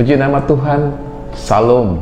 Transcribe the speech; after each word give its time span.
Terpuji 0.00 0.16
nama 0.16 0.40
Tuhan. 0.48 0.96
Salam. 1.36 2.00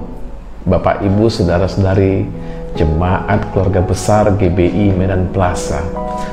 Bapak, 0.63 1.03
Ibu, 1.03 1.27
saudara-saudari, 1.27 2.31
jemaat 2.79 3.51
keluarga 3.51 3.83
besar 3.83 4.31
GBI 4.39 4.95
Medan 4.95 5.27
Plaza. 5.35 5.83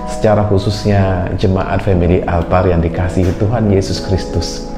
Secara 0.06 0.46
khususnya 0.46 1.26
jemaat 1.42 1.82
family 1.82 2.22
altar 2.30 2.70
yang 2.70 2.86
dikasihi 2.86 3.34
Tuhan 3.42 3.74
Yesus 3.74 3.98
Kristus. 3.98 4.70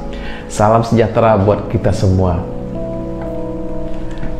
Salam 0.48 0.80
sejahtera 0.80 1.36
buat 1.36 1.68
kita 1.68 1.92
semua. 1.92 2.40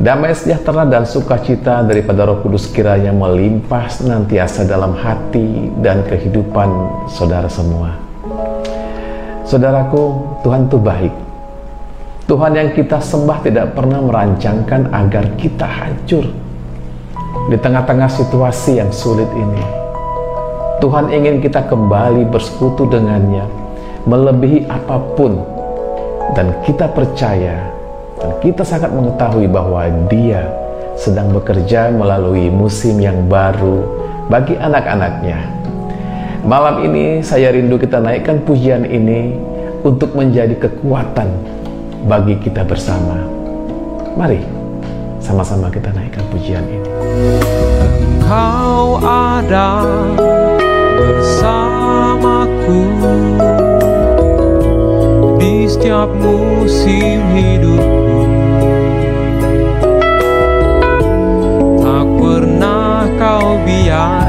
Damai 0.00 0.32
sejahtera 0.32 0.88
dan 0.88 1.04
sukacita 1.04 1.84
daripada 1.84 2.32
Roh 2.32 2.40
Kudus 2.40 2.64
kiranya 2.72 3.12
melimpah 3.12 3.92
senantiasa 3.92 4.64
dalam 4.64 4.96
hati 4.96 5.68
dan 5.84 6.00
kehidupan 6.08 6.96
saudara 7.12 7.52
semua. 7.52 7.92
Saudaraku, 9.44 10.16
Tuhan 10.40 10.64
itu 10.64 10.80
baik 10.80 11.27
Tuhan 12.28 12.52
yang 12.52 12.76
kita 12.76 13.00
sembah 13.00 13.40
tidak 13.40 13.72
pernah 13.72 14.04
merancangkan 14.04 14.92
agar 14.92 15.32
kita 15.40 15.64
hancur 15.64 16.28
di 17.48 17.56
tengah-tengah 17.56 18.04
situasi 18.04 18.84
yang 18.84 18.92
sulit 18.92 19.32
ini. 19.32 19.64
Tuhan 20.76 21.08
ingin 21.08 21.40
kita 21.40 21.64
kembali 21.64 22.28
bersekutu 22.28 22.84
dengannya, 22.84 23.48
melebihi 24.04 24.68
apa 24.68 25.00
pun, 25.16 25.40
dan 26.36 26.52
kita 26.68 26.92
percaya 26.92 27.72
dan 28.20 28.36
kita 28.44 28.60
sangat 28.60 28.92
mengetahui 28.92 29.48
bahwa 29.48 29.88
Dia 30.12 30.52
sedang 31.00 31.32
bekerja 31.32 31.88
melalui 31.88 32.52
musim 32.52 33.00
yang 33.00 33.24
baru 33.24 33.88
bagi 34.28 34.52
anak-anaknya. 34.52 35.48
Malam 36.44 36.92
ini 36.92 37.24
saya 37.24 37.56
rindu 37.56 37.80
kita 37.80 38.04
naikkan 38.04 38.44
pujian 38.44 38.84
ini 38.84 39.32
untuk 39.80 40.12
menjadi 40.12 40.68
kekuatan 40.68 41.56
bagi 42.06 42.38
kita 42.38 42.62
bersama. 42.62 43.18
Mari 44.14 44.42
sama-sama 45.18 45.66
kita 45.72 45.90
naikkan 45.94 46.22
pujian 46.30 46.62
ini. 46.68 46.88
Engkau 48.28 49.02
ada 49.02 49.82
bersamaku 50.98 52.82
di 55.42 55.66
setiap 55.66 56.10
musim 56.22 57.22
hidupku. 57.34 58.20
Tak 61.82 62.06
pernah 62.20 63.08
kau 63.18 63.58
biarkan 63.66 64.27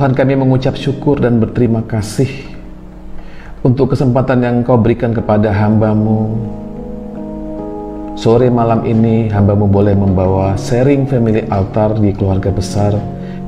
Tuhan 0.00 0.16
kami 0.16 0.32
mengucap 0.32 0.80
syukur 0.80 1.20
dan 1.20 1.44
berterima 1.44 1.84
kasih 1.84 2.48
untuk 3.60 3.92
kesempatan 3.92 4.40
yang 4.40 4.56
kau 4.64 4.80
berikan 4.80 5.12
kepada 5.12 5.52
hambamu. 5.52 6.40
Sore 8.16 8.48
malam 8.48 8.88
ini 8.88 9.28
hambamu 9.28 9.68
boleh 9.68 9.92
membawa 9.92 10.56
sharing 10.56 11.04
family 11.04 11.44
altar 11.52 12.00
di 12.00 12.16
keluarga 12.16 12.48
besar 12.48 12.96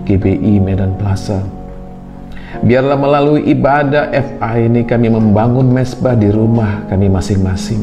GBI 0.05 0.61
Medan 0.61 0.93
Plaza. 1.01 1.41
Biarlah 2.61 3.01
melalui 3.01 3.49
ibadah 3.49 4.13
FA 4.13 4.61
ini 4.61 4.85
kami 4.85 5.09
membangun 5.09 5.73
mesbah 5.73 6.13
di 6.13 6.29
rumah 6.29 6.85
kami 6.85 7.09
masing-masing. 7.09 7.81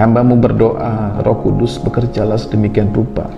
Hambamu 0.00 0.40
berdoa, 0.40 1.20
roh 1.20 1.44
kudus 1.44 1.76
bekerjalah 1.76 2.40
sedemikian 2.40 2.88
rupa, 2.88 3.28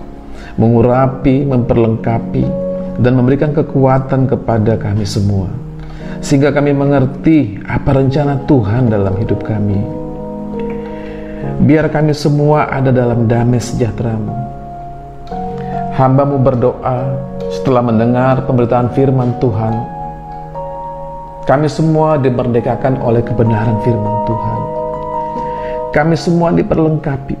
mengurapi, 0.55 1.43
memperlengkapi, 1.43 2.68
dan 2.99 3.15
memberikan 3.15 3.55
kekuatan 3.55 4.27
kepada 4.27 4.75
kami 4.75 5.07
semua 5.07 5.47
sehingga 6.19 6.51
kami 6.51 6.75
mengerti 6.75 7.63
apa 7.63 7.95
rencana 7.95 8.43
Tuhan 8.43 8.91
dalam 8.91 9.15
hidup 9.19 9.39
kami. 9.43 9.79
Biar 11.63 11.91
kami 11.91 12.15
semua 12.15 12.67
ada 12.71 12.91
dalam 12.91 13.27
damai 13.27 13.59
sejahtera-Mu. 13.59 14.35
Hambamu 15.95 16.39
berdoa 16.39 17.19
setelah 17.51 17.83
mendengar 17.83 18.47
pemberitaan 18.47 18.91
firman 18.95 19.35
Tuhan. 19.43 19.73
Kami 21.43 21.67
semua 21.67 22.15
dimerdekakan 22.15 23.03
oleh 23.03 23.19
kebenaran 23.25 23.79
firman 23.83 24.15
Tuhan. 24.23 24.59
Kami 25.91 26.15
semua 26.15 26.53
diperlengkapi. 26.55 27.35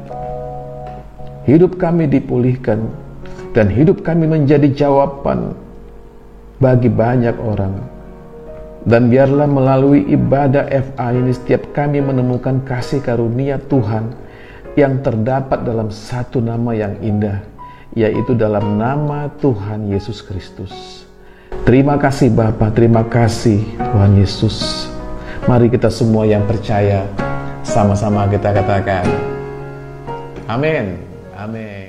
Hidup 1.47 1.79
kami 1.79 2.09
dipulihkan 2.09 2.83
dan 3.53 3.69
hidup 3.69 4.05
kami 4.05 4.29
menjadi 4.29 4.69
jawaban 4.73 5.53
bagi 6.61 6.91
banyak 6.91 7.35
orang. 7.39 7.79
Dan 8.87 9.11
biarlah 9.11 9.47
melalui 9.47 10.07
ibadah 10.07 10.71
FA 10.71 11.11
ini 11.11 11.35
setiap 11.35 11.75
kami 11.75 11.99
menemukan 11.99 12.63
kasih 12.63 13.03
karunia 13.03 13.59
Tuhan 13.67 14.15
yang 14.79 15.03
terdapat 15.03 15.67
dalam 15.67 15.91
satu 15.91 16.39
nama 16.39 16.71
yang 16.71 16.95
indah, 17.03 17.43
yaitu 17.91 18.31
dalam 18.31 18.79
nama 18.79 19.27
Tuhan 19.43 19.91
Yesus 19.91 20.23
Kristus. 20.23 21.03
Terima 21.67 21.99
kasih 21.99 22.31
Bapa, 22.31 22.71
terima 22.71 23.03
kasih 23.03 23.61
Tuhan 23.75 24.15
Yesus. 24.15 24.87
Mari 25.43 25.67
kita 25.67 25.91
semua 25.91 26.23
yang 26.23 26.47
percaya 26.47 27.03
sama-sama 27.65 28.25
kita 28.31 28.49
katakan 28.55 29.05
Amin. 30.49 30.97
Amin. 31.37 31.88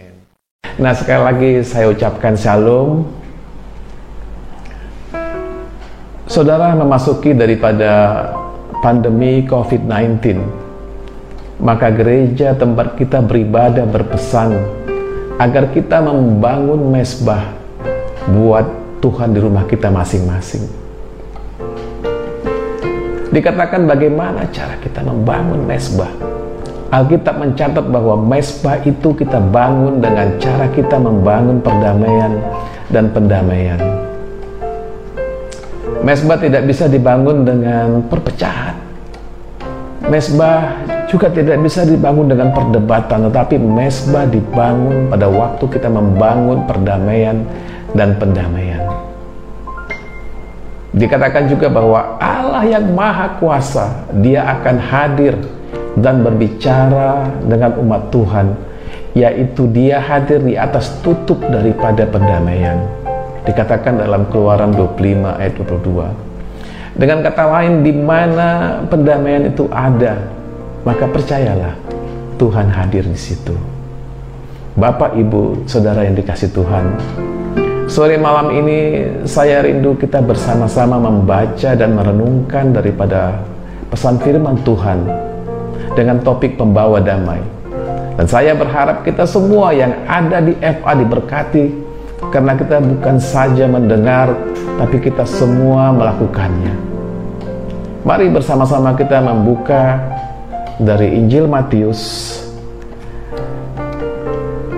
Nah 0.81 0.97
sekali 0.97 1.21
lagi 1.21 1.53
saya 1.61 1.93
ucapkan 1.93 2.33
shalom 2.41 3.05
Saudara 6.25 6.73
memasuki 6.73 7.37
daripada 7.37 8.25
pandemi 8.81 9.45
COVID-19 9.45 10.41
Maka 11.61 11.93
gereja 11.93 12.57
tempat 12.57 12.97
kita 12.97 13.21
beribadah 13.21 13.85
berpesan 13.85 14.57
Agar 15.37 15.69
kita 15.69 16.01
membangun 16.01 16.89
mesbah 16.89 17.53
Buat 18.33 18.81
Tuhan 19.01 19.33
di 19.33 19.41
rumah 19.41 19.65
kita 19.65 19.89
masing-masing. 19.89 20.65
Dikatakan 23.33 23.89
bagaimana 23.89 24.45
cara 24.53 24.77
kita 24.77 25.01
membangun 25.01 25.65
mesbah 25.65 26.40
Alkitab 26.91 27.39
mencatat 27.39 27.87
bahwa 27.87 28.19
mesbah 28.19 28.75
itu 28.83 29.15
kita 29.15 29.39
bangun 29.39 30.03
dengan 30.03 30.27
cara 30.43 30.67
kita 30.75 30.99
membangun 30.99 31.63
perdamaian 31.63 32.35
dan 32.91 33.07
pendamaian. 33.15 33.79
Mesbah 36.03 36.35
tidak 36.43 36.67
bisa 36.67 36.91
dibangun 36.91 37.47
dengan 37.47 38.03
perpecahan. 38.11 38.75
Mesbah 40.11 40.83
juga 41.07 41.31
tidak 41.31 41.63
bisa 41.63 41.87
dibangun 41.87 42.27
dengan 42.27 42.51
perdebatan, 42.51 43.31
tetapi 43.31 43.55
mesbah 43.63 44.27
dibangun 44.27 45.15
pada 45.15 45.31
waktu 45.31 45.65
kita 45.71 45.87
membangun 45.87 46.67
perdamaian 46.67 47.47
dan 47.95 48.19
pendamaian. 48.19 48.83
Dikatakan 50.91 51.47
juga 51.47 51.71
bahwa 51.71 52.19
Allah 52.19 52.67
yang 52.67 52.91
Maha 52.99 53.39
Kuasa, 53.39 54.11
Dia 54.19 54.43
akan 54.59 54.77
hadir 54.83 55.39
dan 56.01 56.25
berbicara 56.27 57.29
dengan 57.45 57.77
umat 57.81 58.11
Tuhan 58.13 58.47
yaitu 59.15 59.67
dia 59.71 59.99
hadir 59.99 60.43
di 60.43 60.55
atas 60.55 61.01
tutup 61.05 61.39
daripada 61.51 62.07
pendamaian 62.07 62.79
dikatakan 63.45 63.99
dalam 64.01 64.29
keluaran 64.29 64.71
25 64.75 65.41
ayat 65.41 65.53
22 65.57 67.01
dengan 67.01 67.19
kata 67.25 67.45
lain 67.47 67.75
di 67.87 67.93
mana 67.95 68.81
pendamaian 68.91 69.49
itu 69.49 69.67
ada 69.71 70.19
maka 70.83 71.05
percayalah 71.07 71.77
Tuhan 72.41 72.73
hadir 72.73 73.05
di 73.05 73.21
situ. 73.21 73.53
Bapak 74.81 75.19
Ibu 75.19 75.69
Saudara 75.69 76.07
yang 76.07 76.15
dikasih 76.15 76.55
Tuhan 76.55 76.95
Sore 77.91 78.15
malam 78.15 78.55
ini 78.55 79.03
saya 79.27 79.67
rindu 79.67 79.99
kita 79.99 80.23
bersama-sama 80.23 80.95
membaca 81.03 81.75
dan 81.75 81.99
merenungkan 81.99 82.71
daripada 82.71 83.43
pesan 83.91 84.23
firman 84.23 84.63
Tuhan 84.63 85.30
dengan 85.95 86.23
topik 86.23 86.55
pembawa 86.59 87.03
damai. 87.03 87.41
Dan 88.17 88.27
saya 88.29 88.53
berharap 88.53 89.01
kita 89.07 89.25
semua 89.25 89.73
yang 89.73 89.97
ada 90.05 90.45
di 90.45 90.53
FA 90.61 90.93
diberkati 90.93 91.65
karena 92.29 92.53
kita 92.53 92.77
bukan 92.85 93.17
saja 93.17 93.65
mendengar 93.65 94.37
tapi 94.77 95.01
kita 95.01 95.25
semua 95.25 95.89
melakukannya. 95.97 96.75
Mari 98.05 98.33
bersama-sama 98.33 98.97
kita 98.97 99.21
membuka 99.21 100.01
dari 100.81 101.17
Injil 101.17 101.45
Matius 101.45 102.33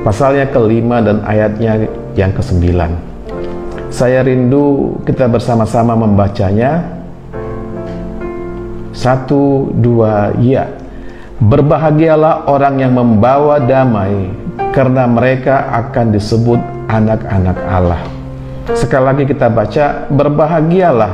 pasalnya 0.03 0.51
kelima 0.51 0.99
dan 0.99 1.23
ayatnya 1.23 1.87
yang 2.19 2.35
kesembilan. 2.35 2.91
Saya 3.93 4.25
rindu 4.27 4.99
kita 5.07 5.31
bersama-sama 5.31 5.95
membacanya. 5.95 6.83
Satu, 8.93 9.73
dua, 9.77 10.33
ya. 10.41 10.82
Berbahagialah 11.41 12.51
orang 12.51 12.83
yang 12.83 12.93
membawa 12.93 13.63
damai, 13.63 14.29
karena 14.77 15.09
mereka 15.09 15.73
akan 15.73 16.13
disebut 16.13 16.61
anak-anak 16.93 17.57
Allah. 17.65 18.03
Sekali 18.77 19.05
lagi 19.05 19.25
kita 19.25 19.49
baca, 19.49 20.07
berbahagialah 20.13 21.13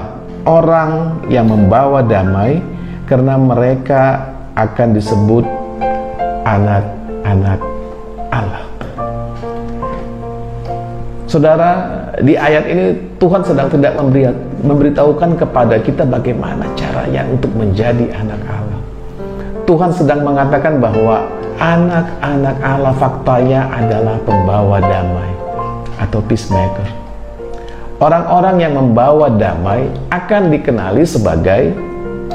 orang 0.48 1.22
yang 1.30 1.46
membawa 1.46 2.02
damai, 2.02 2.58
karena 3.06 3.38
mereka 3.38 4.34
akan 4.58 4.88
disebut 4.98 5.46
anak-anak 6.44 7.60
Allah. 8.34 8.64
Saudara, 11.28 11.72
di 12.24 12.34
ayat 12.40 12.64
ini 12.64 12.86
Tuhan 13.20 13.44
sedang 13.44 13.68
tidak 13.68 14.00
memberitahukan 14.64 15.36
kepada 15.36 15.76
kita 15.76 16.08
bagaimana 16.08 16.64
caranya 16.72 17.22
untuk 17.28 17.52
menjadi 17.52 18.08
anak 18.16 18.40
Allah. 18.48 18.77
Tuhan 19.68 19.92
sedang 19.92 20.24
mengatakan 20.24 20.80
bahwa 20.80 21.28
anak-anak 21.60 22.56
Allah 22.64 22.94
faktanya 22.96 23.68
adalah 23.68 24.16
pembawa 24.24 24.80
damai 24.80 25.28
atau 26.00 26.24
peacemaker. 26.24 26.88
Orang-orang 28.00 28.64
yang 28.64 28.72
membawa 28.80 29.28
damai 29.28 29.92
akan 30.08 30.48
dikenali 30.48 31.04
sebagai 31.04 31.76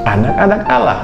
anak-anak 0.05 0.61
Allah. 0.69 1.01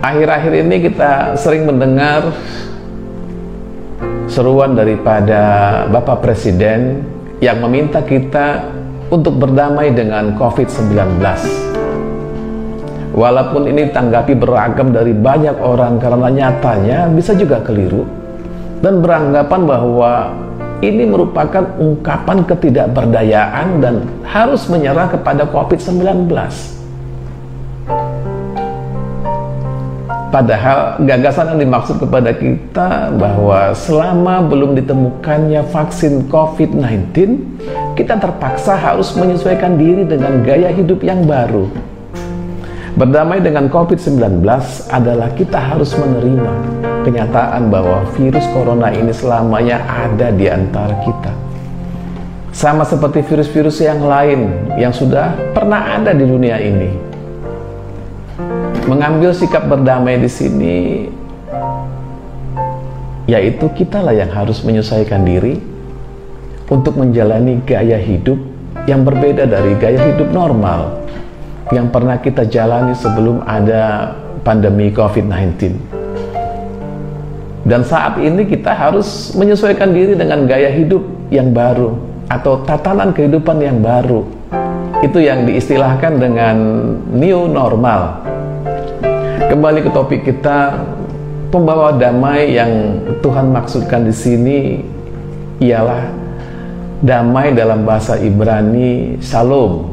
Akhir-akhir 0.00 0.52
ini 0.56 0.76
kita 0.88 1.36
sering 1.36 1.68
mendengar 1.68 2.32
seruan 4.24 4.72
daripada 4.72 5.84
Bapak 5.92 6.24
Presiden 6.24 7.04
yang 7.44 7.60
meminta 7.60 8.00
kita 8.00 8.72
untuk 9.12 9.36
berdamai 9.36 9.92
dengan 9.92 10.32
COVID-19 10.40 11.20
Walaupun 13.20 13.68
ini 13.68 13.92
tanggapi 13.92 14.32
beragam 14.32 14.96
dari 14.96 15.12
banyak 15.12 15.60
orang 15.60 16.00
karena 16.00 16.32
nyatanya 16.32 17.04
bisa 17.12 17.36
juga 17.36 17.60
keliru 17.60 18.08
dan 18.80 19.04
beranggapan 19.04 19.60
bahwa 19.68 20.32
ini 20.80 21.04
merupakan 21.04 21.68
ungkapan 21.76 22.48
ketidakberdayaan 22.48 23.84
dan 23.84 24.08
harus 24.24 24.64
menyerah 24.72 25.12
kepada 25.12 25.44
COVID-19. 25.52 26.32
Padahal 30.32 31.04
gagasan 31.04 31.52
yang 31.52 31.60
dimaksud 31.68 32.00
kepada 32.00 32.32
kita 32.32 33.12
bahwa 33.20 33.76
selama 33.76 34.48
belum 34.48 34.72
ditemukannya 34.80 35.60
vaksin 35.68 36.24
COVID-19, 36.32 37.12
kita 38.00 38.16
terpaksa 38.16 38.80
harus 38.80 39.12
menyesuaikan 39.12 39.76
diri 39.76 40.08
dengan 40.08 40.40
gaya 40.40 40.72
hidup 40.72 41.04
yang 41.04 41.28
baru. 41.28 41.68
Berdamai 42.98 43.38
dengan 43.38 43.70
COVID-19 43.70 44.42
adalah 44.90 45.30
kita 45.38 45.58
harus 45.62 45.94
menerima 45.94 46.52
kenyataan 47.06 47.70
bahwa 47.70 48.02
virus 48.18 48.42
corona 48.50 48.90
ini 48.90 49.14
selamanya 49.14 49.78
ada 49.86 50.34
di 50.34 50.50
antara 50.50 50.98
kita. 51.06 51.30
Sama 52.50 52.82
seperti 52.82 53.22
virus-virus 53.22 53.78
yang 53.78 54.02
lain 54.02 54.74
yang 54.74 54.90
sudah 54.90 55.38
pernah 55.54 56.02
ada 56.02 56.10
di 56.10 56.26
dunia 56.26 56.58
ini 56.58 57.10
mengambil 58.90 59.30
sikap 59.30 59.70
berdamai 59.70 60.18
di 60.18 60.26
sini 60.26 60.78
yaitu 63.30 63.70
kitalah 63.78 64.10
yang 64.10 64.34
harus 64.34 64.66
menyesuaikan 64.66 65.22
diri 65.22 65.62
untuk 66.66 66.98
menjalani 66.98 67.62
gaya 67.62 67.94
hidup 68.02 68.34
yang 68.90 69.06
berbeda 69.06 69.46
dari 69.46 69.78
gaya 69.78 70.10
hidup 70.10 70.34
normal 70.34 70.90
yang 71.70 71.86
pernah 71.90 72.18
kita 72.18 72.46
jalani 72.50 72.94
sebelum 72.98 73.46
ada 73.46 74.14
pandemi 74.42 74.90
COVID-19. 74.90 75.70
Dan 77.62 77.86
saat 77.86 78.18
ini 78.18 78.42
kita 78.48 78.74
harus 78.74 79.30
menyesuaikan 79.38 79.94
diri 79.94 80.18
dengan 80.18 80.48
gaya 80.50 80.72
hidup 80.74 81.04
yang 81.30 81.54
baru 81.54 81.94
atau 82.26 82.66
tatanan 82.66 83.14
kehidupan 83.14 83.62
yang 83.62 83.78
baru. 83.78 84.26
Itu 85.00 85.22
yang 85.22 85.46
diistilahkan 85.46 86.18
dengan 86.18 86.56
new 87.14 87.46
normal. 87.46 88.26
Kembali 89.46 89.80
ke 89.86 89.90
topik 89.94 90.26
kita, 90.26 90.74
pembawa 91.54 91.94
damai 91.94 92.54
yang 92.54 93.02
Tuhan 93.22 93.54
maksudkan 93.54 94.06
di 94.06 94.14
sini 94.14 94.58
ialah 95.62 96.06
damai 97.02 97.54
dalam 97.54 97.86
bahasa 97.86 98.18
Ibrani 98.18 99.18
Shalom. 99.22 99.89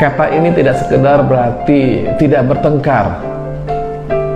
Kata 0.00 0.32
ini 0.32 0.48
tidak 0.56 0.80
sekedar 0.80 1.20
berarti 1.28 2.08
tidak 2.16 2.48
bertengkar, 2.48 3.20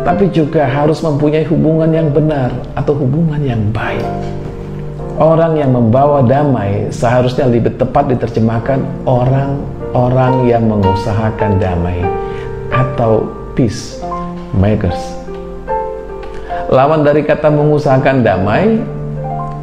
tapi 0.05 0.29
juga 0.29 0.69
harus 0.69 1.01
mempunyai 1.01 1.41
hubungan 1.49 1.89
yang 1.89 2.13
benar 2.13 2.53
atau 2.77 2.93
hubungan 2.93 3.41
yang 3.41 3.65
baik. 3.73 4.05
Orang 5.17 5.57
yang 5.57 5.73
membawa 5.73 6.21
damai 6.21 6.93
seharusnya 6.93 7.49
lebih 7.49 7.81
tepat 7.81 8.13
diterjemahkan 8.13 8.77
orang-orang 9.09 10.53
yang 10.53 10.69
mengusahakan 10.69 11.57
damai 11.57 11.97
atau 12.69 13.25
peace 13.57 14.05
makers. 14.53 15.17
Lawan 16.69 17.09
dari 17.09 17.25
kata 17.25 17.49
mengusahakan 17.49 18.21
damai 18.21 18.85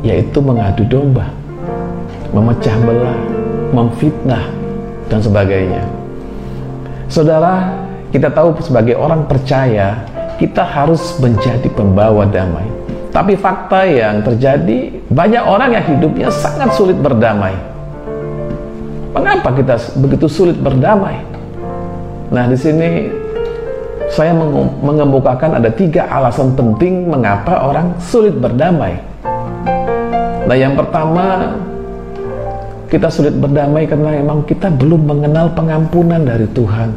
yaitu 0.02 0.42
mengadu 0.42 0.82
domba, 0.82 1.30
memecah 2.34 2.74
belah, 2.82 3.22
memfitnah 3.70 4.61
dan 5.12 5.20
sebagainya. 5.20 5.84
Saudara, 7.12 7.76
kita 8.16 8.32
tahu 8.32 8.56
sebagai 8.64 8.96
orang 8.96 9.28
percaya 9.28 10.00
kita 10.40 10.64
harus 10.64 11.20
menjadi 11.20 11.68
pembawa 11.76 12.24
damai. 12.24 12.64
Tapi 13.12 13.36
fakta 13.36 13.84
yang 13.84 14.24
terjadi 14.24 15.04
banyak 15.12 15.44
orang 15.44 15.76
yang 15.76 15.84
hidupnya 15.84 16.32
sangat 16.32 16.72
sulit 16.80 16.96
berdamai. 16.96 17.52
Mengapa 19.12 19.52
kita 19.52 19.76
begitu 20.00 20.32
sulit 20.32 20.56
berdamai? 20.56 21.20
Nah, 22.32 22.48
di 22.48 22.56
sini 22.56 23.12
saya 24.08 24.32
mengemukakan 24.80 25.60
ada 25.60 25.68
tiga 25.68 26.08
alasan 26.08 26.56
penting 26.56 27.12
mengapa 27.12 27.68
orang 27.68 27.92
sulit 28.00 28.32
berdamai. 28.40 28.96
Nah, 30.48 30.56
yang 30.56 30.80
pertama, 30.80 31.52
kita 32.92 33.08
sulit 33.08 33.32
berdamai 33.32 33.88
karena 33.88 34.20
memang 34.20 34.44
kita 34.44 34.68
belum 34.68 35.08
mengenal 35.08 35.56
pengampunan 35.56 36.20
dari 36.28 36.44
Tuhan. 36.52 36.92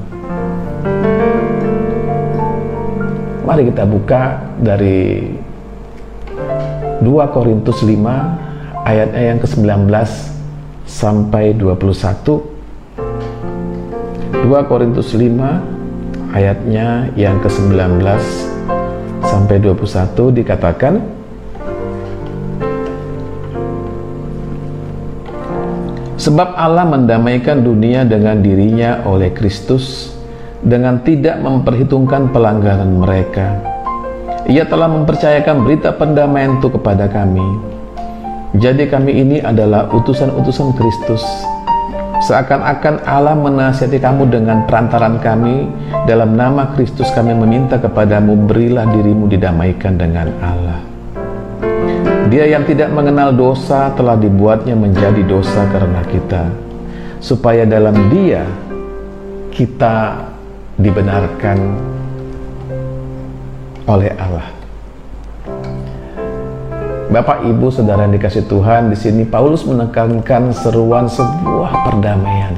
Mari 3.46 3.70
kita 3.70 3.86
buka 3.86 4.42
dari 4.58 5.30
2 6.98 7.06
Korintus 7.30 7.86
5 7.86 7.94
ayatnya 8.82 9.22
yang 9.22 9.38
ke-19 9.38 9.86
sampai 10.82 11.54
21. 11.54 12.42
2 14.42 14.50
Korintus 14.66 15.14
5 15.14 16.34
ayatnya 16.34 17.14
yang 17.14 17.38
ke-19 17.38 18.02
sampai 19.22 19.62
21 19.62 20.42
dikatakan 20.42 20.98
Sebab 26.24 26.56
Allah 26.56 26.88
mendamaikan 26.88 27.60
dunia 27.60 28.08
dengan 28.08 28.40
dirinya 28.40 29.04
oleh 29.04 29.28
Kristus 29.36 30.16
dengan 30.64 31.04
tidak 31.04 31.36
memperhitungkan 31.44 32.32
pelanggaran 32.32 32.96
mereka. 32.96 33.60
Ia 34.48 34.64
telah 34.64 34.88
mempercayakan 34.88 35.68
berita 35.68 35.92
pendamaian 35.92 36.56
itu 36.56 36.72
kepada 36.72 37.12
kami. 37.12 37.44
Jadi 38.56 38.88
kami 38.88 39.12
ini 39.20 39.36
adalah 39.44 39.92
utusan-utusan 39.92 40.72
Kristus 40.80 41.20
Seakan-akan 42.24 43.04
Allah 43.04 43.36
menasihati 43.36 44.00
kamu 44.00 44.32
dengan 44.32 44.64
perantaran 44.64 45.20
kami, 45.20 45.68
dalam 46.08 46.38
nama 46.38 46.72
Kristus 46.72 47.12
kami 47.12 47.36
meminta 47.36 47.76
kepadamu, 47.76 48.48
berilah 48.48 48.88
dirimu 48.88 49.28
didamaikan 49.28 50.00
dengan 50.00 50.32
Allah. 50.40 50.93
Dia 52.32 52.48
yang 52.48 52.64
tidak 52.64 52.88
mengenal 52.88 53.36
dosa 53.36 53.92
telah 53.92 54.16
dibuatnya 54.16 54.72
menjadi 54.72 55.20
dosa 55.28 55.68
karena 55.68 56.00
kita, 56.08 56.48
supaya 57.20 57.68
dalam 57.68 57.92
dia 58.08 58.48
kita 59.52 60.24
dibenarkan 60.80 61.58
oleh 63.84 64.10
Allah. 64.16 64.48
Bapak, 67.12 67.46
Ibu, 67.46 67.70
Saudara 67.70 68.08
yang 68.08 68.16
dikasih 68.16 68.48
Tuhan, 68.50 68.90
di 68.90 68.96
sini 68.98 69.22
Paulus 69.28 69.62
menekankan 69.68 70.50
seruan 70.50 71.06
sebuah 71.06 71.86
perdamaian. 71.86 72.56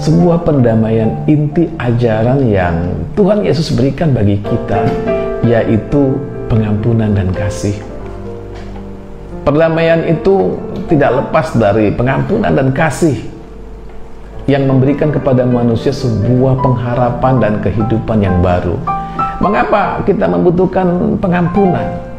Sebuah 0.00 0.46
perdamaian 0.46 1.26
inti 1.28 1.68
ajaran 1.76 2.46
yang 2.48 2.94
Tuhan 3.18 3.44
Yesus 3.44 3.74
berikan 3.74 4.14
bagi 4.16 4.40
kita, 4.40 4.86
yaitu 5.44 6.16
pengampunan 6.48 7.12
dan 7.12 7.28
kasih. 7.34 7.91
Perdamaian 9.42 10.06
itu 10.06 10.54
tidak 10.86 11.18
lepas 11.18 11.54
dari 11.58 11.90
pengampunan 11.90 12.54
dan 12.54 12.70
kasih 12.70 13.18
yang 14.46 14.66
memberikan 14.70 15.10
kepada 15.10 15.42
manusia 15.42 15.90
sebuah 15.90 16.62
pengharapan 16.62 17.34
dan 17.42 17.54
kehidupan 17.58 18.22
yang 18.22 18.38
baru. 18.38 18.78
Mengapa 19.42 20.02
kita 20.06 20.30
membutuhkan 20.30 21.18
pengampunan? 21.18 22.12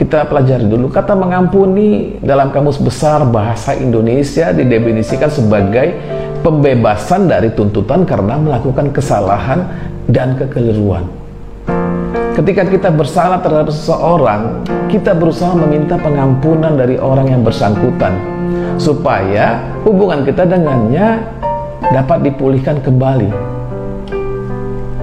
kita 0.00 0.24
pelajari 0.24 0.64
dulu 0.64 0.88
kata 0.88 1.12
mengampuni 1.12 2.16
dalam 2.24 2.48
kamus 2.48 2.80
besar 2.80 3.20
bahasa 3.28 3.76
Indonesia 3.76 4.48
didefinisikan 4.48 5.28
sebagai 5.28 5.92
pembebasan 6.40 7.28
dari 7.28 7.52
tuntutan 7.52 8.08
karena 8.08 8.40
melakukan 8.40 8.96
kesalahan 8.96 9.68
dan 10.08 10.40
kekeliruan. 10.40 11.19
Ketika 12.40 12.64
kita 12.64 12.88
bersalah 12.88 13.44
terhadap 13.44 13.68
seseorang, 13.68 14.64
kita 14.88 15.12
berusaha 15.12 15.52
meminta 15.52 16.00
pengampunan 16.00 16.72
dari 16.72 16.96
orang 16.96 17.28
yang 17.28 17.44
bersangkutan 17.44 18.16
supaya 18.80 19.60
hubungan 19.84 20.24
kita 20.24 20.48
dengannya 20.48 21.20
dapat 21.92 22.24
dipulihkan 22.24 22.80
kembali. 22.80 23.28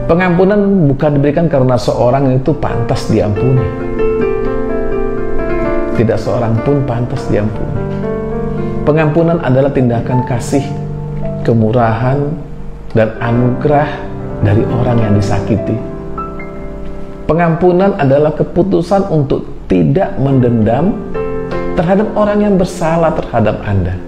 Pengampunan 0.09 0.89
bukan 0.89 1.21
diberikan 1.21 1.45
karena 1.45 1.77
seorang 1.77 2.33
itu 2.33 2.57
pantas 2.57 3.05
diampuni 3.05 3.61
tidak 5.93 6.17
seorang 6.17 6.57
pun 6.61 6.81
pantas 6.85 7.25
diampuni. 7.29 7.73
Pengampunan 8.81 9.41
adalah 9.41 9.73
tindakan 9.73 10.25
kasih, 10.25 10.65
kemurahan, 11.45 12.17
dan 12.93 13.13
anugerah 13.21 13.89
dari 14.45 14.65
orang 14.73 14.97
yang 15.01 15.13
disakiti. 15.17 15.96
Pengampunan 17.27 17.91
adalah 17.99 18.31
keputusan 18.31 19.11
untuk 19.11 19.67
tidak 19.67 20.15
mendendam 20.15 20.95
terhadap 21.75 22.07
orang 22.15 22.39
yang 22.39 22.55
bersalah 22.55 23.11
terhadap 23.19 23.59
Anda. 23.67 23.99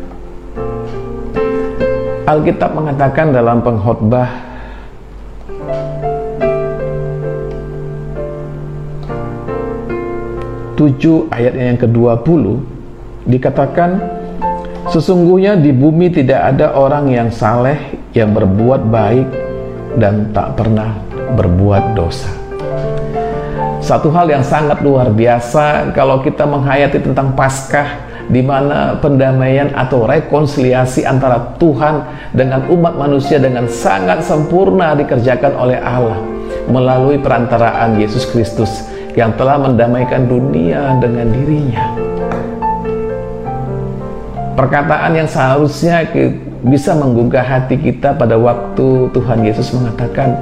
Alkitab 2.24 2.72
mengatakan 2.72 3.36
dalam 3.36 3.60
pengkhotbah 3.60 4.48
7 10.80 11.28
ayat 11.36 11.54
yang 11.60 11.76
ke-20 11.76 12.44
dikatakan 13.28 14.00
sesungguhnya 14.88 15.60
di 15.60 15.76
bumi 15.76 16.08
tidak 16.08 16.56
ada 16.56 16.72
orang 16.72 17.12
yang 17.12 17.28
saleh 17.28 18.00
yang 18.16 18.32
berbuat 18.32 18.88
baik 18.88 19.28
dan 20.00 20.32
tak 20.32 20.56
pernah 20.56 20.96
berbuat 21.36 22.00
dosa. 22.00 22.39
Satu 23.90 24.14
hal 24.14 24.30
yang 24.30 24.46
sangat 24.46 24.86
luar 24.86 25.10
biasa 25.10 25.90
kalau 25.98 26.22
kita 26.22 26.46
menghayati 26.46 27.02
tentang 27.02 27.34
Paskah 27.34 27.98
di 28.30 28.38
mana 28.38 29.02
pendamaian 29.02 29.74
atau 29.74 30.06
rekonsiliasi 30.06 31.10
antara 31.10 31.58
Tuhan 31.58 32.06
dengan 32.30 32.70
umat 32.70 32.94
manusia 32.94 33.42
dengan 33.42 33.66
sangat 33.66 34.22
sempurna 34.22 34.94
dikerjakan 34.94 35.58
oleh 35.58 35.82
Allah 35.82 36.22
melalui 36.70 37.18
perantaraan 37.18 37.98
Yesus 37.98 38.30
Kristus 38.30 38.86
yang 39.18 39.34
telah 39.34 39.58
mendamaikan 39.58 40.30
dunia 40.30 40.94
dengan 41.02 41.26
dirinya. 41.34 41.90
Perkataan 44.54 45.18
yang 45.18 45.26
seharusnya 45.26 46.06
bisa 46.62 46.94
menggugah 46.94 47.42
hati 47.42 47.74
kita 47.82 48.14
pada 48.14 48.38
waktu 48.38 49.10
Tuhan 49.10 49.42
Yesus 49.42 49.74
mengatakan, 49.74 50.38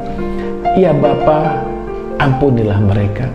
"Ya 0.76 0.92
Bapa, 0.92 1.77
ampunilah 2.18 2.78
mereka." 2.82 3.30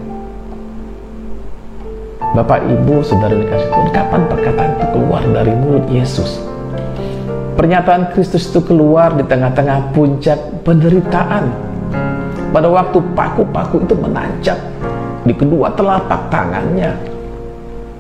Bapak, 2.32 2.64
Ibu, 2.64 3.04
Saudara 3.04 3.36
dikasih 3.36 3.68
Tuhan, 3.68 3.88
kapan 3.92 4.22
perkataan 4.24 4.70
itu 4.80 4.86
keluar 4.96 5.20
dari 5.36 5.52
mulut 5.52 5.84
Yesus? 5.92 6.40
Pernyataan 7.60 8.08
Kristus 8.16 8.48
itu 8.48 8.64
keluar 8.64 9.12
di 9.12 9.20
tengah-tengah 9.28 9.92
puncak 9.92 10.40
penderitaan. 10.64 11.52
Pada 12.48 12.68
waktu 12.72 13.04
paku-paku 13.12 13.84
itu 13.84 13.94
menancap 14.00 14.56
di 15.28 15.36
kedua 15.36 15.76
telapak 15.76 16.32
tangannya 16.32 16.96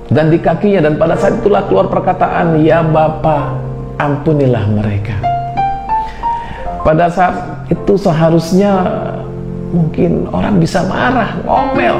dan 0.08 0.32
di 0.32 0.40
kakinya 0.40 0.88
dan 0.88 0.96
pada 0.96 1.16
saat 1.16 1.36
itulah 1.40 1.64
keluar 1.68 1.92
perkataan, 1.92 2.60
"Ya 2.64 2.80
Bapa, 2.80 3.52
ampunilah 4.00 4.64
mereka." 4.72 5.16
Pada 6.82 7.12
saat 7.12 7.68
itu 7.68 7.94
seharusnya 8.00 8.80
mungkin 9.72 10.28
orang 10.30 10.60
bisa 10.60 10.84
marah, 10.86 11.40
ngomel, 11.48 11.96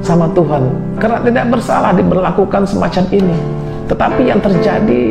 sama 0.00 0.30
Tuhan 0.32 0.64
karena 0.96 1.18
tidak 1.20 1.44
bersalah 1.52 1.92
diberlakukan 1.92 2.62
semacam 2.64 3.04
ini. 3.12 3.36
Tetapi 3.90 4.22
yang 4.22 4.38
terjadi 4.38 5.02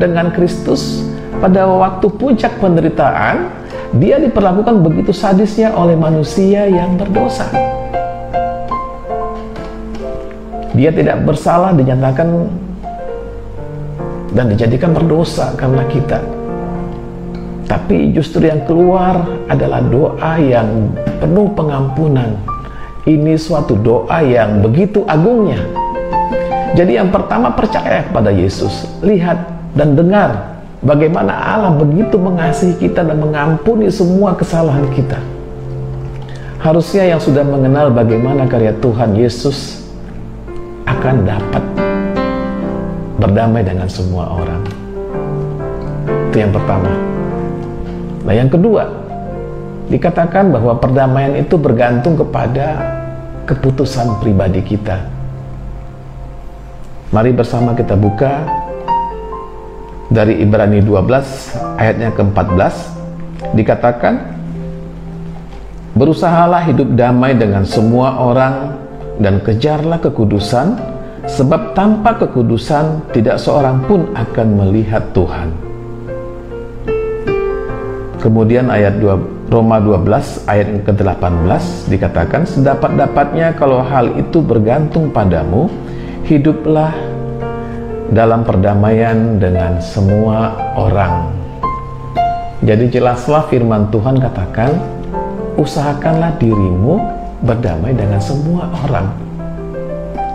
dengan 0.00 0.32
Kristus 0.32 1.04
pada 1.38 1.68
waktu 1.68 2.06
puncak 2.16 2.56
penderitaan, 2.58 3.52
dia 4.00 4.16
diperlakukan 4.16 4.80
begitu 4.80 5.12
sadisnya 5.12 5.76
oleh 5.76 5.94
manusia 5.94 6.64
yang 6.64 6.96
berdosa. 6.96 7.44
Dia 10.72 10.88
tidak 10.88 11.28
bersalah 11.28 11.76
dinyatakan 11.76 12.48
dan 14.32 14.48
dijadikan 14.48 14.96
berdosa 14.96 15.52
karena 15.60 15.84
kita. 15.92 16.41
Tapi 17.72 18.12
justru 18.12 18.44
yang 18.44 18.68
keluar 18.68 19.24
adalah 19.48 19.80
doa 19.80 20.36
yang 20.36 20.92
penuh 21.24 21.48
pengampunan 21.56 22.36
ini 23.08 23.32
suatu 23.32 23.80
doa 23.80 24.20
yang 24.20 24.60
begitu 24.60 25.00
agungnya. 25.08 25.56
Jadi 26.76 27.00
yang 27.00 27.08
pertama 27.08 27.48
percaya 27.48 28.04
kepada 28.04 28.28
Yesus. 28.28 28.84
Lihat 29.00 29.72
dan 29.72 29.96
dengar 29.96 30.60
bagaimana 30.84 31.32
Allah 31.32 31.72
begitu 31.72 32.20
mengasihi 32.20 32.76
kita 32.76 33.08
dan 33.08 33.16
mengampuni 33.16 33.88
semua 33.88 34.36
kesalahan 34.36 34.84
kita. 34.92 35.16
Harusnya 36.60 37.16
yang 37.16 37.24
sudah 37.24 37.40
mengenal 37.40 37.88
bagaimana 37.88 38.52
karya 38.52 38.76
Tuhan 38.84 39.16
Yesus 39.16 39.80
akan 40.84 41.24
dapat 41.24 41.64
berdamai 43.16 43.64
dengan 43.64 43.88
semua 43.88 44.28
orang. 44.28 44.60
Itu 46.28 46.36
yang 46.36 46.52
pertama. 46.52 47.11
Nah, 48.22 48.34
yang 48.34 48.46
kedua, 48.46 48.86
dikatakan 49.90 50.54
bahwa 50.54 50.78
perdamaian 50.78 51.34
itu 51.36 51.58
bergantung 51.58 52.14
kepada 52.14 52.78
keputusan 53.44 54.22
pribadi 54.22 54.62
kita. 54.62 55.02
Mari 57.12 57.34
bersama 57.34 57.76
kita 57.76 57.92
buka 57.92 58.46
dari 60.08 60.40
Ibrani 60.40 60.80
12 60.80 61.76
ayatnya 61.76 62.08
ke-14 62.16 62.74
dikatakan 63.52 64.32
Berusahalah 65.92 66.64
hidup 66.72 66.96
damai 66.96 67.36
dengan 67.36 67.68
semua 67.68 68.16
orang 68.16 68.80
dan 69.20 69.44
kejarlah 69.44 70.00
kekudusan 70.00 70.80
sebab 71.28 71.76
tanpa 71.76 72.16
kekudusan 72.16 73.12
tidak 73.12 73.36
seorang 73.36 73.84
pun 73.84 74.08
akan 74.16 74.56
melihat 74.56 75.04
Tuhan. 75.12 75.71
Kemudian 78.22 78.70
ayat 78.70 79.02
2 79.02 79.50
Roma 79.50 79.82
12 79.82 80.46
ayat 80.46 80.66
yang 80.70 80.86
ke-18 80.86 81.90
dikatakan 81.90 82.46
sedapat-dapatnya 82.46 83.58
kalau 83.58 83.82
hal 83.82 84.14
itu 84.14 84.38
bergantung 84.38 85.10
padamu 85.10 85.66
hiduplah 86.22 86.94
dalam 88.14 88.46
perdamaian 88.46 89.42
dengan 89.42 89.82
semua 89.82 90.54
orang. 90.78 91.34
Jadi 92.62 92.94
jelaslah 92.94 93.50
firman 93.50 93.90
Tuhan 93.90 94.22
katakan 94.22 94.70
usahakanlah 95.58 96.38
dirimu 96.38 97.02
berdamai 97.42 97.90
dengan 97.90 98.22
semua 98.22 98.70
orang. 98.86 99.10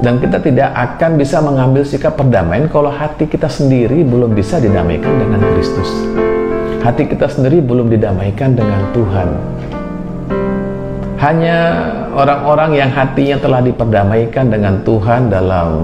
Dan 0.04 0.20
kita 0.20 0.44
tidak 0.44 0.76
akan 0.76 1.16
bisa 1.16 1.40
mengambil 1.40 1.88
sikap 1.88 2.20
perdamaian 2.20 2.68
kalau 2.68 2.92
hati 2.92 3.32
kita 3.32 3.48
sendiri 3.48 4.04
belum 4.04 4.36
bisa 4.36 4.60
didamaikan 4.60 5.10
dengan 5.24 5.40
Kristus 5.56 5.90
hati 6.88 7.04
kita 7.04 7.28
sendiri 7.28 7.60
belum 7.60 7.92
didamaikan 7.92 8.56
dengan 8.56 8.80
Tuhan. 8.96 9.28
Hanya 11.20 11.60
orang-orang 12.16 12.80
yang 12.80 12.88
hatinya 12.96 13.36
telah 13.44 13.60
diperdamaikan 13.60 14.48
dengan 14.48 14.80
Tuhan 14.88 15.28
dalam 15.28 15.84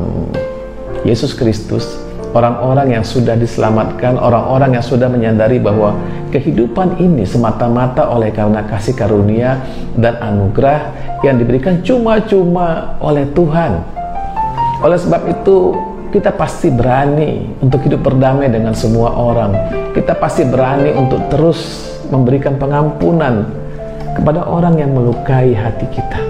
Yesus 1.03 1.35
Kristus, 1.35 1.99
orang-orang 2.31 2.95
yang 2.95 3.03
sudah 3.03 3.35
diselamatkan, 3.35 4.15
orang-orang 4.15 4.79
yang 4.79 4.85
sudah 4.85 5.11
menyadari 5.11 5.59
bahwa 5.59 5.91
kehidupan 6.31 6.95
ini 7.03 7.27
semata-mata 7.27 8.07
oleh 8.07 8.31
karena 8.31 8.63
kasih 8.63 8.95
karunia 8.95 9.59
dan 9.99 10.15
anugerah 10.23 10.87
yang 11.19 11.35
diberikan 11.35 11.83
cuma-cuma 11.83 12.95
oleh 13.03 13.27
Tuhan. 13.35 13.83
Oleh 14.79 14.95
sebab 14.95 15.27
itu, 15.27 15.75
kita 16.13 16.29
pasti 16.29 16.69
berani 16.69 17.49
untuk 17.57 17.81
hidup 17.89 18.05
berdamai 18.05 18.45
dengan 18.45 18.77
semua 18.77 19.17
orang. 19.17 19.49
Kita 19.97 20.13
pasti 20.13 20.45
berani 20.45 20.93
untuk 20.93 21.25
terus 21.33 21.89
memberikan 22.13 22.53
pengampunan 22.61 23.49
kepada 24.13 24.45
orang 24.45 24.77
yang 24.77 24.93
melukai 24.93 25.57
hati 25.57 25.89
kita. 25.89 26.21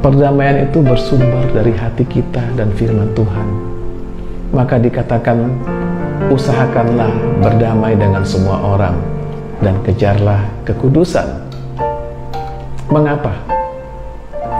Perdamaian 0.00 0.64
itu 0.64 0.80
bersumber 0.80 1.44
dari 1.52 1.76
hati 1.76 2.08
kita 2.08 2.40
dan 2.56 2.72
firman 2.72 3.12
Tuhan. 3.12 3.48
Maka 4.56 4.80
dikatakan, 4.80 5.44
usahakanlah 6.32 7.12
berdamai 7.44 8.00
dengan 8.00 8.24
semua 8.24 8.56
orang 8.64 8.96
dan 9.60 9.76
kejarlah 9.84 10.40
kekudusan. 10.64 11.28
Mengapa? 12.88 13.61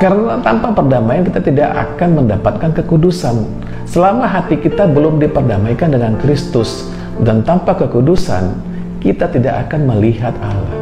Karena 0.02 0.34
tanpa 0.42 0.74
perdamaian 0.74 1.22
kita 1.22 1.38
tidak 1.38 1.70
akan 1.78 2.18
mendapatkan 2.18 2.74
kekudusan. 2.82 3.46
Selama 3.86 4.26
hati 4.26 4.58
kita 4.58 4.90
belum 4.90 5.22
diperdamaikan 5.22 5.94
dengan 5.94 6.18
Kristus 6.18 6.90
dan 7.22 7.46
tanpa 7.46 7.78
kekudusan, 7.78 8.50
kita 8.98 9.30
tidak 9.30 9.70
akan 9.70 9.94
melihat 9.94 10.34
Allah. 10.42 10.74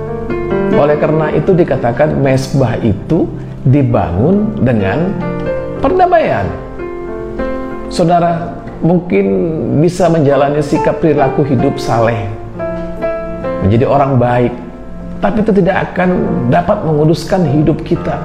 Oleh 0.72 0.96
karena 0.96 1.28
itu 1.36 1.52
dikatakan 1.52 2.16
mesbah 2.16 2.80
itu 2.80 3.28
dibangun 3.68 4.56
dengan 4.64 5.12
perdamaian. 5.84 6.48
Saudara 7.92 8.56
mungkin 8.80 9.28
bisa 9.84 10.08
menjalani 10.08 10.64
sikap 10.64 10.96
perilaku 11.04 11.44
hidup 11.44 11.76
saleh, 11.76 12.24
menjadi 13.68 13.84
orang 13.84 14.16
baik, 14.16 14.54
tapi 15.20 15.44
itu 15.44 15.52
tidak 15.60 15.92
akan 15.92 16.08
dapat 16.48 16.88
menguduskan 16.88 17.44
hidup 17.44 17.84
kita 17.84 18.16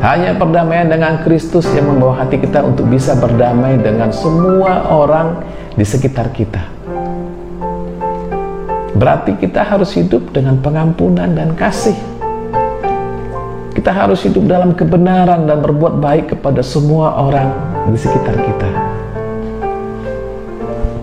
hanya 0.00 0.32
perdamaian 0.32 0.88
dengan 0.88 1.20
Kristus 1.20 1.68
yang 1.76 1.92
membawa 1.92 2.24
hati 2.24 2.40
kita 2.40 2.64
untuk 2.64 2.88
bisa 2.88 3.12
berdamai 3.20 3.76
dengan 3.76 4.08
semua 4.08 4.88
orang 4.88 5.44
di 5.76 5.84
sekitar 5.84 6.32
kita. 6.32 6.64
Berarti 8.96 9.36
kita 9.36 9.60
harus 9.60 9.92
hidup 9.92 10.32
dengan 10.32 10.56
pengampunan 10.64 11.28
dan 11.36 11.52
kasih. 11.52 11.96
Kita 13.76 13.92
harus 13.92 14.24
hidup 14.24 14.48
dalam 14.48 14.72
kebenaran 14.72 15.44
dan 15.44 15.60
berbuat 15.60 16.00
baik 16.00 16.36
kepada 16.36 16.64
semua 16.64 17.16
orang 17.20 17.48
di 17.92 17.96
sekitar 18.00 18.36
kita. 18.40 18.70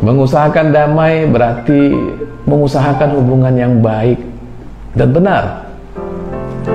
Mengusahakan 0.01 0.73
damai 0.73 1.25
berarti 1.29 1.93
mengusahakan 2.49 3.17
hubungan 3.17 3.53
yang 3.53 3.73
baik 3.81 4.21
dan 4.93 5.09
benar 5.13 5.66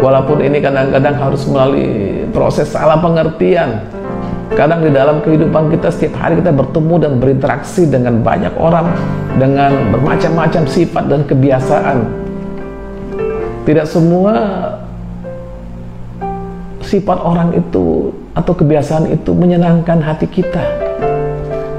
Walaupun 0.01 0.41
ini 0.41 0.63
kadang-kadang 0.63 1.17
harus 1.19 1.45
melalui 1.45 2.25
proses 2.33 2.73
salah 2.73 2.97
pengertian. 2.97 3.85
Kadang 4.53 4.85
di 4.85 4.93
dalam 4.93 5.25
kehidupan 5.25 5.73
kita 5.73 5.89
setiap 5.89 6.21
hari 6.21 6.41
kita 6.41 6.53
bertemu 6.53 6.95
dan 7.01 7.13
berinteraksi 7.17 7.89
dengan 7.89 8.21
banyak 8.21 8.53
orang 8.61 8.93
dengan 9.41 9.73
bermacam-macam 9.93 10.63
sifat 10.69 11.05
dan 11.09 11.21
kebiasaan. 11.25 11.99
Tidak 13.65 13.87
semua 13.89 14.33
sifat 16.85 17.19
orang 17.25 17.57
itu 17.57 18.13
atau 18.37 18.53
kebiasaan 18.53 19.09
itu 19.09 19.33
menyenangkan 19.33 20.05
hati 20.05 20.29
kita. 20.29 20.61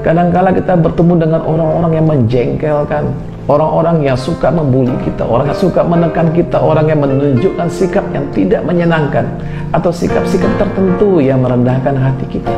Kadang-kala 0.02 0.50
kita 0.52 0.74
bertemu 0.74 1.14
dengan 1.16 1.40
orang-orang 1.46 1.92
yang 1.96 2.06
menjengkelkan, 2.10 3.04
orang-orang 3.44 4.04
yang 4.04 4.16
suka 4.16 4.48
membuli 4.48 4.92
kita, 5.04 5.24
orang 5.24 5.52
yang 5.52 5.58
suka 5.58 5.84
menekan 5.84 6.32
kita, 6.32 6.56
orang 6.56 6.88
yang 6.88 7.00
menunjukkan 7.04 7.68
sikap 7.68 8.04
yang 8.16 8.24
tidak 8.32 8.64
menyenangkan 8.64 9.28
atau 9.76 9.92
sikap-sikap 9.92 10.48
tertentu 10.56 11.20
yang 11.20 11.44
merendahkan 11.44 11.92
hati 11.96 12.40
kita. 12.40 12.54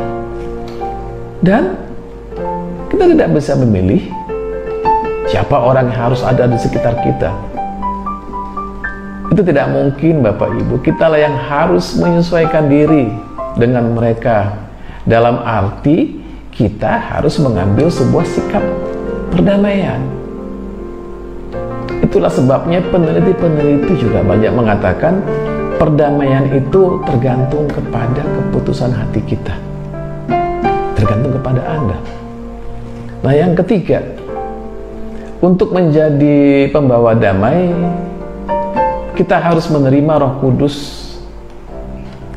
Dan 1.43 1.75
kita 2.87 3.03
tidak 3.13 3.29
bisa 3.35 3.53
memilih 3.59 4.01
siapa 5.27 5.59
orang 5.59 5.91
yang 5.91 5.99
harus 6.07 6.23
ada 6.23 6.47
di 6.47 6.55
sekitar 6.55 6.95
kita. 7.03 7.35
Itu 9.27 9.43
tidak 9.43 9.67
mungkin 9.75 10.23
Bapak 10.23 10.55
Ibu. 10.55 10.79
Kita 10.79 11.11
lah 11.11 11.19
yang 11.19 11.35
harus 11.35 11.99
menyesuaikan 11.99 12.71
diri 12.71 13.11
dengan 13.59 13.91
mereka. 13.91 14.55
Dalam 15.03 15.39
arti 15.43 16.19
kita 16.51 16.99
harus 16.99 17.39
mengambil 17.39 17.91
sebuah 17.91 18.25
sikap 18.27 18.63
perdamaian. 19.35 20.26
Itulah 22.17 22.33
sebabnya 22.33 22.81
peneliti-peneliti 22.89 23.93
juga 24.01 24.25
banyak 24.25 24.49
mengatakan 24.49 25.21
perdamaian 25.77 26.49
itu 26.49 26.97
tergantung 27.05 27.69
kepada 27.69 28.25
keputusan 28.25 28.89
hati 28.89 29.21
kita. 29.21 29.53
Tergantung 30.97 31.37
kepada 31.37 31.61
Anda. 31.61 31.93
Nah, 33.21 33.33
yang 33.37 33.53
ketiga, 33.53 34.01
untuk 35.45 35.69
menjadi 35.69 36.65
pembawa 36.73 37.13
damai, 37.13 37.69
kita 39.13 39.37
harus 39.37 39.69
menerima 39.69 40.17
Roh 40.17 40.41
Kudus 40.41 41.05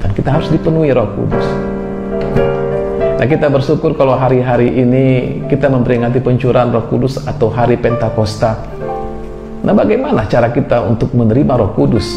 dan 0.04 0.12
kita 0.12 0.28
harus 0.28 0.52
dipenuhi 0.52 0.92
Roh 0.92 1.08
Kudus. 1.08 1.46
Nah, 3.16 3.24
kita 3.24 3.48
bersyukur 3.48 3.96
kalau 3.96 4.12
hari-hari 4.12 4.76
ini 4.76 5.04
kita 5.48 5.72
memperingati 5.72 6.20
pencurahan 6.20 6.68
Roh 6.68 6.84
Kudus 6.92 7.16
atau 7.24 7.48
hari 7.48 7.80
Pentakosta. 7.80 8.79
Nah, 9.61 9.77
bagaimana 9.77 10.25
cara 10.25 10.49
kita 10.49 10.81
untuk 10.88 11.12
menerima 11.12 11.53
Roh 11.61 11.77
Kudus? 11.77 12.16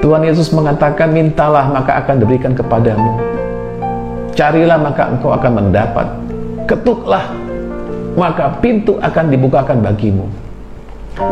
Tuhan 0.00 0.24
Yesus 0.24 0.48
mengatakan, 0.48 1.12
"Mintalah, 1.12 1.68
maka 1.68 2.00
akan 2.00 2.24
diberikan 2.24 2.56
kepadamu. 2.56 3.20
Carilah, 4.32 4.80
maka 4.80 5.12
engkau 5.12 5.36
akan 5.36 5.52
mendapat. 5.60 6.06
Ketuklah, 6.64 7.28
maka 8.16 8.56
pintu 8.64 8.96
akan 8.96 9.28
dibukakan 9.28 9.84
bagimu." 9.84 10.24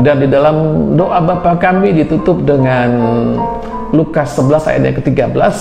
Dan 0.05 0.21
di 0.21 0.29
dalam 0.29 0.57
doa 1.01 1.18
Bapa 1.25 1.57
kami 1.57 1.97
ditutup 1.97 2.45
dengan 2.45 2.92
Lukas 3.90 4.37
11 4.37 4.68
ayat 4.68 4.83
yang 4.88 4.97
ke-13 5.01 5.57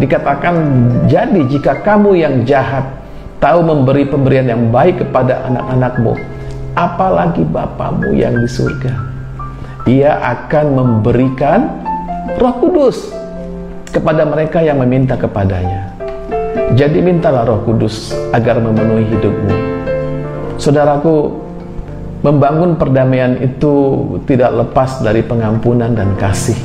dikatakan 0.00 0.54
jadi 1.08 1.40
jika 1.48 1.80
kamu 1.80 2.18
yang 2.18 2.34
jahat 2.44 2.84
tahu 3.40 3.64
memberi 3.64 4.04
pemberian 4.04 4.48
yang 4.48 4.68
baik 4.68 5.00
kepada 5.00 5.48
anak-anakmu 5.48 6.12
apalagi 6.76 7.40
Bapamu 7.46 8.12
yang 8.12 8.36
di 8.36 8.48
surga 8.48 9.09
ia 9.88 10.18
akan 10.20 10.66
memberikan 10.74 11.84
Roh 12.36 12.54
Kudus 12.60 13.12
kepada 13.92 14.24
mereka 14.28 14.60
yang 14.60 14.80
meminta 14.80 15.16
kepadanya 15.16 15.92
jadi 16.74 16.98
mintalah 17.00 17.44
Roh 17.44 17.62
Kudus 17.64 18.12
agar 18.32 18.60
memenuhi 18.60 19.06
hidupmu 19.08 19.54
saudaraku 20.56 21.48
Membangun 22.20 22.76
perdamaian 22.76 23.40
itu 23.40 24.04
tidak 24.28 24.52
lepas 24.52 25.00
dari 25.00 25.24
pengampunan 25.24 25.88
dan 25.96 26.12
kasih. 26.20 26.56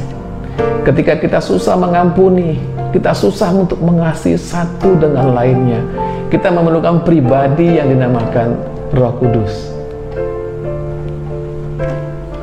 Ketika 0.83 1.15
kita 1.15 1.39
susah 1.39 1.79
mengampuni, 1.79 2.59
kita 2.91 3.15
susah 3.15 3.55
untuk 3.55 3.79
mengasihi 3.79 4.35
satu 4.35 4.99
dengan 4.99 5.31
lainnya. 5.31 5.79
Kita 6.27 6.51
memerlukan 6.51 7.07
pribadi 7.07 7.79
yang 7.79 7.87
dinamakan 7.87 8.59
Roh 8.91 9.15
Kudus. 9.15 9.74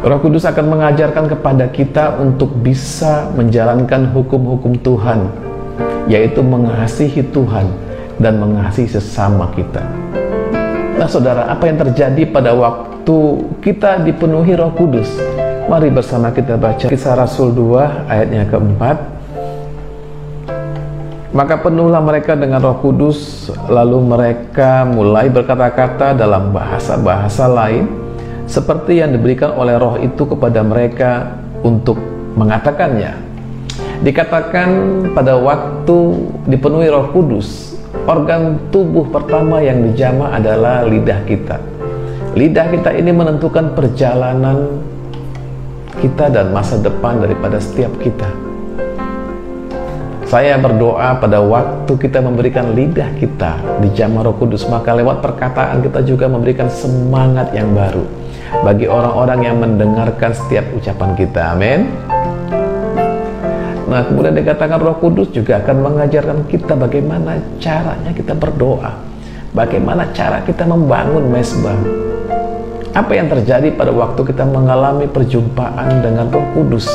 Roh 0.03 0.19
Kudus 0.19 0.43
akan 0.43 0.67
mengajarkan 0.67 1.31
kepada 1.31 1.71
kita 1.71 2.19
untuk 2.19 2.51
bisa 2.59 3.31
menjalankan 3.39 4.11
hukum-hukum 4.11 4.75
Tuhan, 4.83 5.31
yaitu 6.11 6.43
mengasihi 6.43 7.23
Tuhan 7.31 7.71
dan 8.19 8.43
mengasihi 8.43 8.99
sesama 8.99 9.47
kita. 9.55 9.79
Nah, 10.99 11.07
saudara, 11.07 11.47
apa 11.47 11.71
yang 11.71 11.79
terjadi 11.87 12.27
pada 12.35 12.51
waktu 12.51 13.47
kita 13.63 14.03
dipenuhi 14.03 14.59
roh 14.59 14.75
kudus. 14.75 15.07
Mari 15.71 15.95
bersama 15.95 16.35
kita 16.35 16.59
baca 16.59 16.91
kisah 16.91 17.15
Rasul 17.15 17.55
2 17.55 18.11
ayatnya 18.11 18.43
keempat. 18.51 18.99
Maka 21.31 21.63
penuhlah 21.63 22.03
mereka 22.03 22.35
dengan 22.35 22.59
roh 22.59 22.83
kudus, 22.83 23.47
lalu 23.71 24.03
mereka 24.03 24.83
mulai 24.83 25.31
berkata-kata 25.31 26.19
dalam 26.19 26.51
bahasa-bahasa 26.51 27.47
lain, 27.47 28.02
seperti 28.47 29.01
yang 29.03 29.15
diberikan 29.15 29.55
oleh 29.55 29.77
roh 29.79 29.97
itu 29.99 30.23
kepada 30.25 30.61
mereka 30.65 31.39
untuk 31.63 31.99
mengatakannya. 32.39 33.15
Dikatakan 34.03 34.69
pada 35.15 35.39
waktu 35.39 35.99
dipenuhi 36.51 36.91
roh 36.91 37.15
kudus, 37.15 37.79
organ 38.09 38.59
tubuh 38.75 39.07
pertama 39.09 39.63
yang 39.63 39.79
dijama 39.87 40.35
adalah 40.35 40.83
lidah 40.83 41.23
kita 41.23 41.73
Lidah 42.33 42.65
kita 42.73 42.97
ini 42.97 43.13
menentukan 43.13 43.77
perjalanan 43.77 44.81
kita 46.01 46.33
dan 46.33 46.49
masa 46.49 46.81
depan 46.81 47.21
daripada 47.21 47.61
setiap 47.61 47.93
kita. 48.01 48.25
Saya 50.25 50.57
berdoa 50.57 51.21
pada 51.21 51.45
waktu 51.45 51.93
kita 51.93 52.25
memberikan 52.25 52.73
lidah 52.73 53.13
kita 53.21 53.61
di 53.85 53.93
Jamaah 53.93 54.33
Roh 54.33 54.37
Kudus, 54.41 54.65
maka 54.65 54.97
lewat 54.97 55.21
perkataan 55.21 55.85
kita 55.85 56.01
juga 56.09 56.25
memberikan 56.25 56.73
semangat 56.73 57.53
yang 57.53 57.69
baru 57.77 58.22
bagi 58.61 58.85
orang-orang 58.85 59.41
yang 59.41 59.57
mendengarkan 59.57 60.37
setiap 60.37 60.69
ucapan 60.77 61.11
kita. 61.17 61.57
Amin. 61.57 61.89
Nah, 63.89 64.05
kemudian 64.09 64.33
dikatakan 64.33 64.81
Roh 64.81 64.97
Kudus 65.01 65.33
juga 65.33 65.61
akan 65.61 65.85
mengajarkan 65.85 66.49
kita 66.49 66.77
bagaimana 66.77 67.37
caranya 67.61 68.13
kita 68.13 68.33
berdoa, 68.33 68.93
bagaimana 69.53 70.09
cara 70.17 70.41
kita 70.45 70.65
membangun 70.65 71.29
mesbah, 71.29 71.77
apa 72.97 73.13
yang 73.13 73.29
terjadi 73.29 73.69
pada 73.73 73.93
waktu 73.93 74.21
kita 74.21 74.49
mengalami 74.49 75.05
perjumpaan 75.09 76.01
dengan 76.01 76.29
Roh 76.29 76.45
Kudus? 76.57 76.89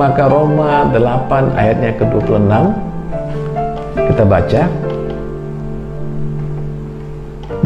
Maka 0.00 0.28
Roma 0.32 0.88
8 0.96 1.56
ayatnya 1.56 1.92
ke-26 1.96 2.52
kita 4.08 4.24
baca 4.24 4.62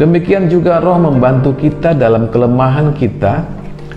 Demikian 0.03 0.51
juga 0.51 0.83
roh 0.83 0.99
membantu 0.99 1.55
kita 1.55 1.95
dalam 1.95 2.27
kelemahan 2.27 2.91
kita 2.91 3.47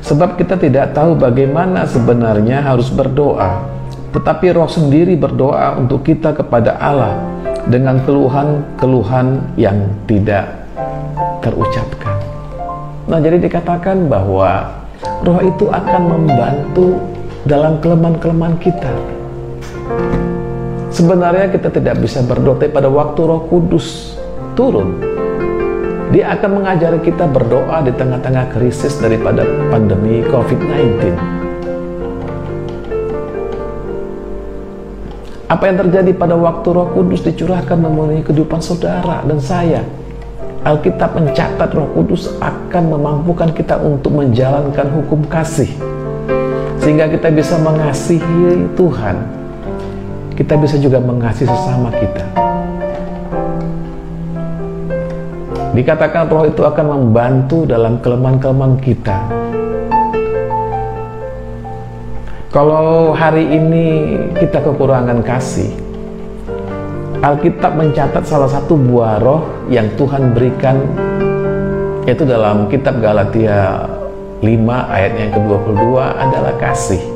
sebab 0.07 0.39
kita 0.39 0.55
tidak 0.55 0.95
tahu 0.95 1.19
bagaimana 1.19 1.83
sebenarnya 1.83 2.63
harus 2.63 2.95
berdoa 2.95 3.67
tetapi 4.15 4.55
roh 4.55 4.71
sendiri 4.71 5.19
berdoa 5.19 5.75
untuk 5.75 6.07
kita 6.07 6.31
kepada 6.31 6.79
Allah 6.79 7.19
dengan 7.67 7.99
keluhan-keluhan 8.07 9.59
yang 9.59 9.83
tidak 10.07 10.47
terucapkan 11.43 12.15
Nah, 13.07 13.23
jadi 13.23 13.39
dikatakan 13.39 14.11
bahwa 14.11 14.67
roh 15.23 15.39
itu 15.43 15.71
akan 15.71 16.03
membantu 16.07 16.99
dalam 17.47 17.79
kelemahan-kelemahan 17.79 18.59
kita. 18.59 18.91
Sebenarnya 20.91 21.51
kita 21.55 21.71
tidak 21.71 22.03
bisa 22.03 22.23
berdoa, 22.27 22.67
pada 22.67 22.91
waktu 22.91 23.21
roh 23.23 23.47
kudus 23.47 24.19
turun, 24.59 25.16
dia 26.15 26.31
akan 26.39 26.63
mengajari 26.63 27.03
kita 27.03 27.27
berdoa 27.27 27.83
di 27.83 27.91
tengah-tengah 27.91 28.55
krisis 28.55 28.99
daripada 29.03 29.43
pandemi 29.69 30.23
COVID-19. 30.27 31.15
Apa 35.47 35.71
yang 35.71 35.79
terjadi 35.87 36.11
pada 36.15 36.35
waktu 36.35 36.69
roh 36.75 36.91
kudus 36.91 37.23
dicurahkan 37.23 37.79
memenuhi 37.79 38.23
kehidupan 38.27 38.59
saudara 38.59 39.23
dan 39.23 39.39
saya? 39.39 39.83
Alkitab 40.67 41.15
mencatat 41.15 41.71
Roh 41.79 41.87
Kudus 41.95 42.27
akan 42.43 42.91
memampukan 42.91 43.55
kita 43.55 43.79
untuk 43.79 44.19
menjalankan 44.19 44.91
hukum 44.99 45.23
kasih, 45.31 45.71
sehingga 46.83 47.07
kita 47.07 47.31
bisa 47.31 47.55
mengasihi 47.63 48.67
Tuhan. 48.75 49.15
Kita 50.35 50.59
bisa 50.59 50.75
juga 50.83 50.99
mengasihi 50.99 51.47
sesama 51.47 51.95
kita. 51.95 52.27
Dikatakan 55.77 56.33
Roh 56.33 56.49
itu 56.49 56.65
akan 56.65 56.87
membantu 56.89 57.69
dalam 57.69 58.01
kelemahan-kelemahan 58.01 58.81
kita. 58.81 59.19
Kalau 62.49 63.13
hari 63.13 63.45
ini 63.45 64.17
kita 64.41 64.65
kekurangan 64.65 65.21
kasih, 65.21 65.69
Alkitab 67.21 67.77
mencatat 67.77 68.25
salah 68.25 68.49
satu 68.49 68.73
buah 68.73 69.21
roh 69.21 69.69
yang 69.69 69.93
Tuhan 70.01 70.33
berikan 70.33 70.81
yaitu 72.09 72.25
dalam 72.25 72.73
kitab 72.73 72.97
Galatia 73.05 73.85
5 74.41 74.49
ayat 74.89 75.13
yang 75.13 75.31
ke-22 75.37 75.93
adalah 76.01 76.57
kasih. 76.57 77.16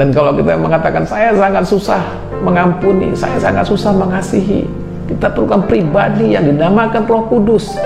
Dan 0.00 0.16
kalau 0.16 0.32
kita 0.32 0.56
mengatakan 0.56 1.04
saya 1.04 1.36
sangat 1.36 1.60
susah 1.68 2.00
mengampuni, 2.40 3.12
saya 3.12 3.36
sangat 3.36 3.68
susah 3.68 3.92
mengasihi, 3.92 4.64
kita 5.12 5.28
perlukan 5.28 5.60
pribadi 5.68 6.32
yang 6.32 6.48
dinamakan 6.48 7.04
Roh 7.04 7.28
Kudus. 7.28 7.76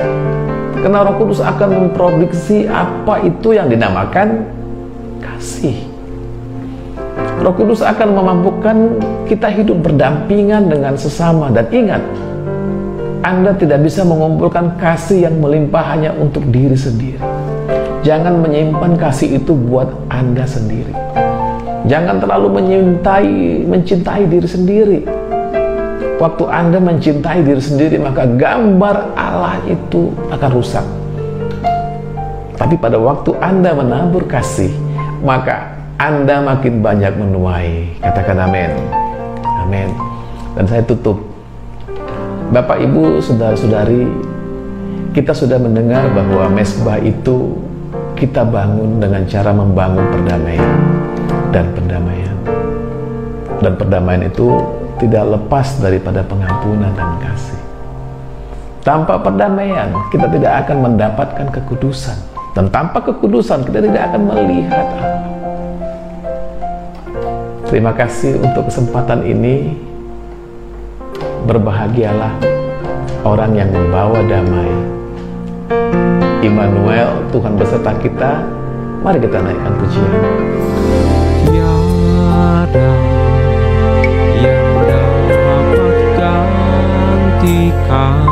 Karena 0.79 1.03
Roh 1.03 1.18
Kudus 1.18 1.42
akan 1.42 1.90
memproduksi 1.90 2.70
apa 2.70 3.18
itu 3.27 3.59
yang 3.59 3.66
dinamakan 3.66 4.46
kasih. 5.18 5.74
Roh 7.42 7.50
Kudus 7.50 7.83
akan 7.83 8.14
memampukan 8.14 8.77
kita 9.27 9.50
hidup 9.50 9.83
berdampingan 9.83 10.70
dengan 10.70 10.94
sesama 10.94 11.50
dan 11.50 11.66
ingat 11.74 11.98
anda 13.27 13.59
tidak 13.59 13.83
bisa 13.83 14.07
mengumpulkan 14.07 14.79
kasih 14.79 15.27
yang 15.27 15.42
melimpah 15.42 15.83
hanya 15.83 16.14
untuk 16.14 16.46
diri 16.53 16.79
sendiri. 16.79 17.18
Jangan 18.07 18.38
menyimpan 18.38 19.00
kasih 19.00 19.40
itu 19.40 19.57
buat 19.57 19.88
Anda 20.12 20.44
sendiri. 20.44 20.92
Jangan 21.85 22.16
terlalu 22.16 22.49
mencintai 22.49 23.61
mencintai 23.68 24.25
diri 24.25 24.49
sendiri. 24.49 25.01
Waktu 26.16 26.44
Anda 26.49 26.81
mencintai 26.81 27.44
diri 27.44 27.61
sendiri, 27.61 28.01
maka 28.01 28.25
gambar 28.25 29.12
Allah 29.12 29.61
itu 29.68 30.09
akan 30.33 30.51
rusak. 30.57 30.87
Tapi 32.57 32.81
pada 32.81 32.97
waktu 32.97 33.37
Anda 33.37 33.77
menabur 33.77 34.25
kasih, 34.25 34.73
maka 35.20 35.77
Anda 36.01 36.40
makin 36.40 36.81
banyak 36.81 37.20
menuai. 37.20 38.01
Katakan 38.01 38.49
amin. 38.49 38.73
Amin. 39.44 39.92
Dan 40.57 40.64
saya 40.64 40.81
tutup 40.88 41.20
Bapak 42.49 42.81
Ibu, 42.81 43.20
saudara-saudari, 43.20 44.09
kita 45.12 45.37
sudah 45.37 45.61
mendengar 45.61 46.09
bahwa 46.16 46.49
mesbah 46.49 46.97
itu 46.97 47.61
kita 48.16 48.40
bangun 48.47 49.03
dengan 49.03 49.27
cara 49.29 49.51
membangun 49.53 50.07
perdamaian 50.09 51.04
dan 51.55 51.70
pendamaian. 51.72 52.37
Dan 53.62 53.72
perdamaian 53.79 54.22
itu 54.27 54.61
tidak 54.98 55.24
lepas 55.38 55.79
daripada 55.79 56.20
pengampunan 56.27 56.90
dan 56.94 57.16
kasih. 57.22 57.61
Tanpa 58.85 59.16
perdamaian, 59.16 59.88
kita 60.12 60.29
tidak 60.29 60.66
akan 60.66 60.77
mendapatkan 60.85 61.46
kekudusan. 61.48 62.18
Dan 62.53 62.68
tanpa 62.68 63.00
kekudusan, 63.00 63.64
kita 63.64 63.81
tidak 63.81 64.12
akan 64.12 64.22
melihat 64.29 64.87
Allah. 65.00 65.24
Terima 67.64 67.90
kasih 67.96 68.38
untuk 68.38 68.70
kesempatan 68.70 69.24
ini 69.27 69.74
berbahagialah 71.48 72.31
orang 73.24 73.57
yang 73.57 73.72
membawa 73.72 74.20
damai. 74.29 74.70
Immanuel, 76.44 77.24
Tuhan 77.33 77.57
beserta 77.57 77.96
kita. 77.98 78.44
Mari 79.00 79.18
kita 79.18 79.40
naikkan 79.40 79.72
pujian. 79.81 80.54
가 87.94 88.23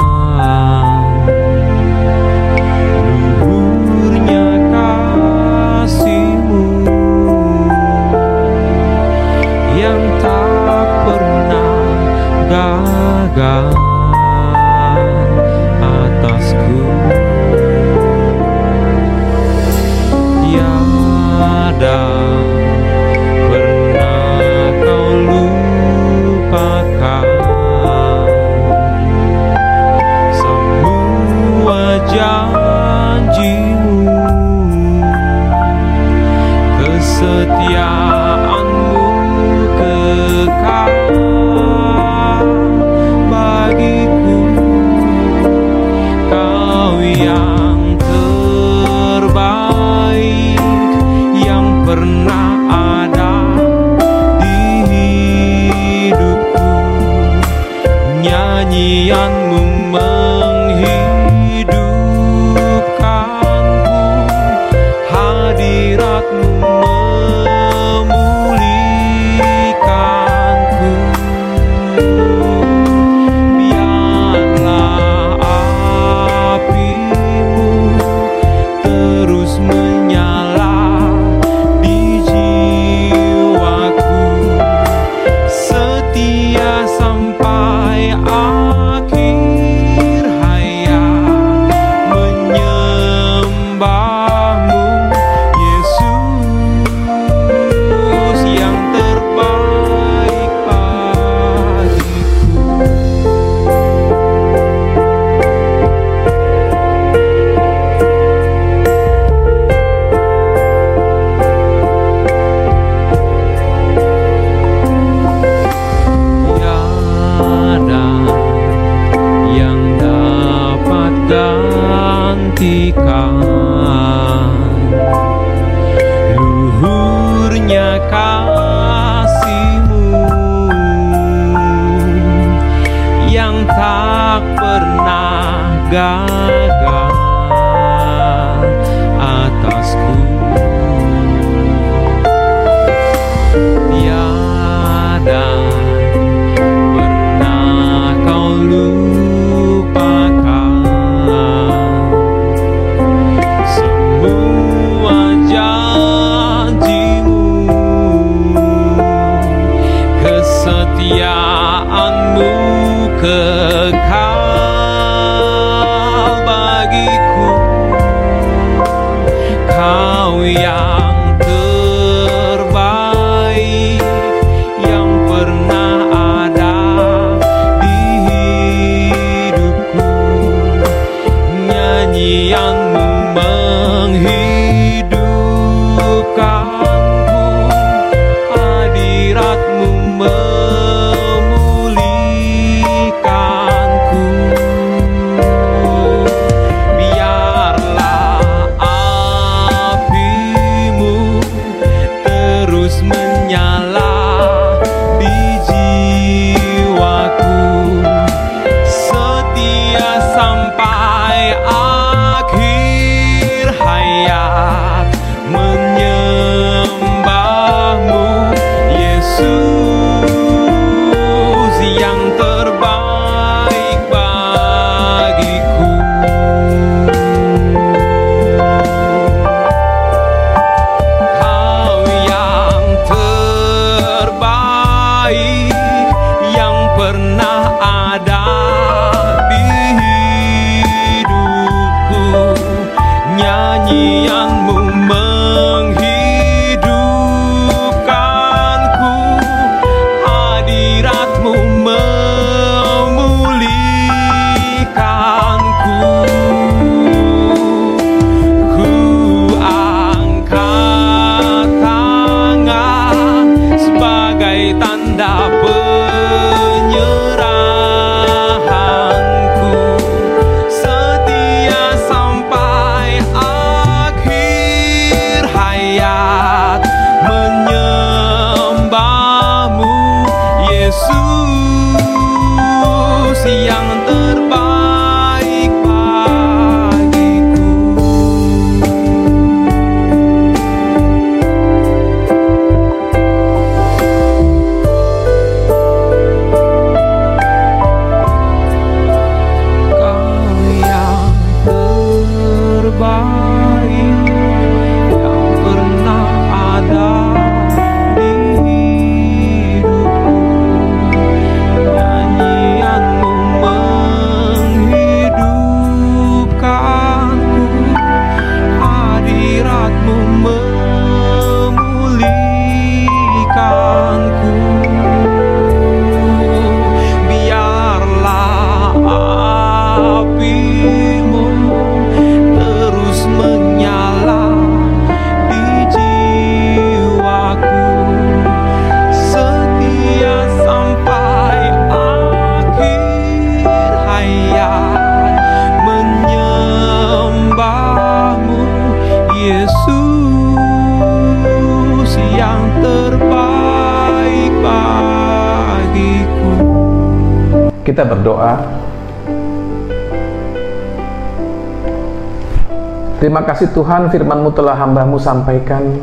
Terima 363.23 363.47
kasih 363.47 363.71
Tuhan 363.71 364.11
firman-Mu 364.11 364.51
telah 364.51 364.75
hamba-Mu 364.83 365.15
sampaikan. 365.15 365.95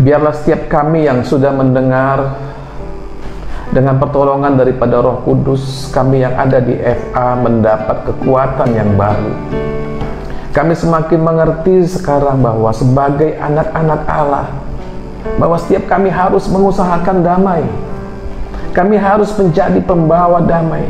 Biarlah 0.00 0.32
setiap 0.32 0.72
kami 0.72 1.04
yang 1.04 1.20
sudah 1.20 1.52
mendengar 1.52 2.40
dengan 3.68 4.00
pertolongan 4.00 4.56
daripada 4.56 5.04
Roh 5.04 5.20
Kudus, 5.20 5.92
kami 5.92 6.24
yang 6.24 6.32
ada 6.32 6.64
di 6.64 6.80
FA 6.80 7.36
mendapat 7.36 8.08
kekuatan 8.08 8.72
yang 8.72 8.96
baru. 8.96 9.36
Kami 10.56 10.72
semakin 10.72 11.20
mengerti 11.20 11.92
sekarang 11.92 12.40
bahwa 12.40 12.72
sebagai 12.72 13.36
anak-anak 13.36 14.00
Allah, 14.08 14.48
bahwa 15.36 15.60
setiap 15.60 15.92
kami 15.92 16.08
harus 16.08 16.48
mengusahakan 16.48 17.20
damai. 17.20 17.68
Kami 18.72 18.96
harus 18.96 19.28
menjadi 19.36 19.84
pembawa 19.84 20.40
damai. 20.40 20.88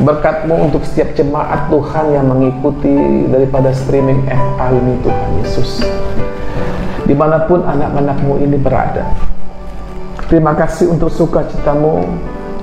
Berkatmu 0.00 0.72
untuk 0.72 0.80
setiap 0.88 1.12
jemaat 1.12 1.68
Tuhan 1.68 2.16
yang 2.16 2.24
mengikuti 2.32 3.28
daripada 3.28 3.68
streaming 3.76 4.24
FA 4.32 4.72
ini 4.72 4.96
Tuhan 5.04 5.28
Yesus. 5.44 5.84
Di 7.04 7.12
mana 7.12 7.44
pun 7.44 7.60
anak-anakmu 7.60 8.40
ini 8.40 8.56
berada. 8.56 9.04
Terima 10.32 10.56
kasih 10.56 10.88
untuk 10.88 11.12
sukacitamu. 11.12 12.08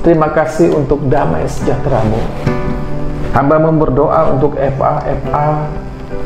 Terima 0.01 0.33
kasih 0.33 0.73
untuk 0.73 0.97
damai 1.13 1.45
sejahteramu. 1.45 2.17
Hamba 3.37 3.61
berdoa 3.69 4.33
untuk 4.33 4.57
FA-FA 4.57 5.69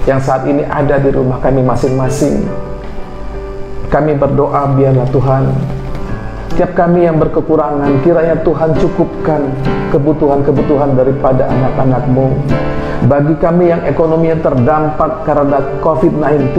yang 0.08 0.22
saat 0.24 0.48
ini 0.48 0.64
ada 0.64 0.96
di 0.96 1.12
rumah 1.12 1.44
kami 1.44 1.60
masing-masing. 1.60 2.48
Kami 3.92 4.16
berdoa 4.16 4.80
biarlah 4.80 5.12
Tuhan 5.12 5.44
Setiap 6.52 6.76
kami 6.76 7.08
yang 7.08 7.16
berkekurangan, 7.16 8.04
kiranya 8.04 8.36
Tuhan 8.44 8.76
cukupkan 8.76 9.40
kebutuhan-kebutuhan 9.96 11.00
daripada 11.00 11.48
anak-anakmu. 11.48 12.28
Bagi 13.08 13.40
kami 13.40 13.72
yang 13.72 13.88
ekonominya 13.88 14.36
terdampak 14.44 15.24
karena 15.24 15.64
COVID-19, 15.80 16.52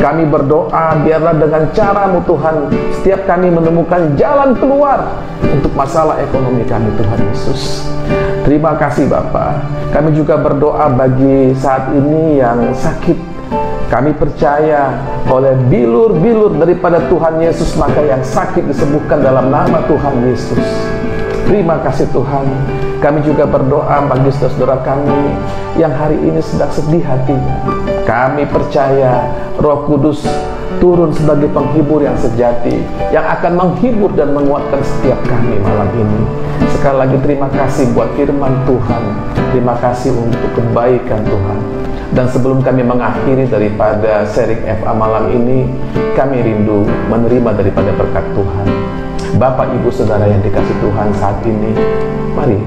kami 0.00 0.24
berdoa 0.24 1.04
biarlah 1.04 1.36
dengan 1.36 1.68
caramu 1.76 2.24
Tuhan, 2.24 2.72
setiap 2.96 3.28
kami 3.28 3.52
menemukan 3.52 4.16
jalan 4.16 4.56
keluar 4.56 5.04
untuk 5.44 5.76
masalah 5.76 6.16
ekonomi 6.24 6.64
kami 6.64 6.88
Tuhan 6.96 7.20
Yesus. 7.28 7.84
Terima 8.48 8.72
kasih 8.80 9.04
Bapak. 9.04 9.60
Kami 9.92 10.16
juga 10.16 10.40
berdoa 10.40 10.88
bagi 10.96 11.52
saat 11.60 11.92
ini 11.92 12.40
yang 12.40 12.72
sakit 12.72 13.29
kami 13.90 14.14
percaya 14.14 14.94
oleh 15.26 15.50
bilur-bilur 15.66 16.54
daripada 16.62 17.02
Tuhan 17.10 17.42
Yesus 17.42 17.74
maka 17.74 17.98
yang 17.98 18.22
sakit 18.22 18.70
disembuhkan 18.70 19.18
dalam 19.18 19.50
nama 19.50 19.82
Tuhan 19.90 20.30
Yesus. 20.30 20.62
Terima 21.50 21.82
kasih 21.82 22.06
Tuhan. 22.14 22.46
Kami 23.02 23.18
juga 23.26 23.50
berdoa 23.50 24.06
bagi 24.06 24.30
saudara-saudara 24.30 24.86
kami 24.86 25.34
yang 25.74 25.90
hari 25.90 26.14
ini 26.22 26.38
sedang 26.38 26.70
sedih 26.70 27.02
hatinya. 27.02 27.66
Kami 28.06 28.46
percaya 28.46 29.26
Roh 29.58 29.82
Kudus 29.90 30.22
turun 30.78 31.10
sebagai 31.10 31.50
penghibur 31.50 31.98
yang 31.98 32.14
sejati 32.14 32.78
yang 33.10 33.26
akan 33.26 33.58
menghibur 33.58 34.14
dan 34.14 34.30
menguatkan 34.30 34.78
setiap 34.86 35.18
kami 35.26 35.58
malam 35.66 35.90
ini. 35.98 36.22
Sekali 36.78 36.96
lagi 37.10 37.18
terima 37.26 37.50
kasih 37.50 37.90
buat 37.90 38.06
firman 38.14 38.54
Tuhan. 38.70 39.02
Terima 39.50 39.74
kasih 39.82 40.14
untuk 40.14 40.50
kebaikan 40.54 41.26
Tuhan. 41.26 41.79
Dan 42.10 42.26
sebelum 42.26 42.58
kami 42.58 42.82
mengakhiri 42.82 43.46
daripada 43.46 44.26
seri 44.26 44.58
FA 44.66 44.90
malam 44.90 45.30
ini, 45.30 45.70
kami 46.18 46.42
rindu 46.42 46.82
menerima 47.06 47.54
daripada 47.54 47.94
berkat 47.94 48.26
Tuhan. 48.34 48.66
Bapak, 49.38 49.70
Ibu, 49.78 49.94
Saudara 49.94 50.26
yang 50.26 50.42
dikasih 50.42 50.74
Tuhan 50.82 51.08
saat 51.14 51.38
ini, 51.46 51.70
mari 52.34 52.58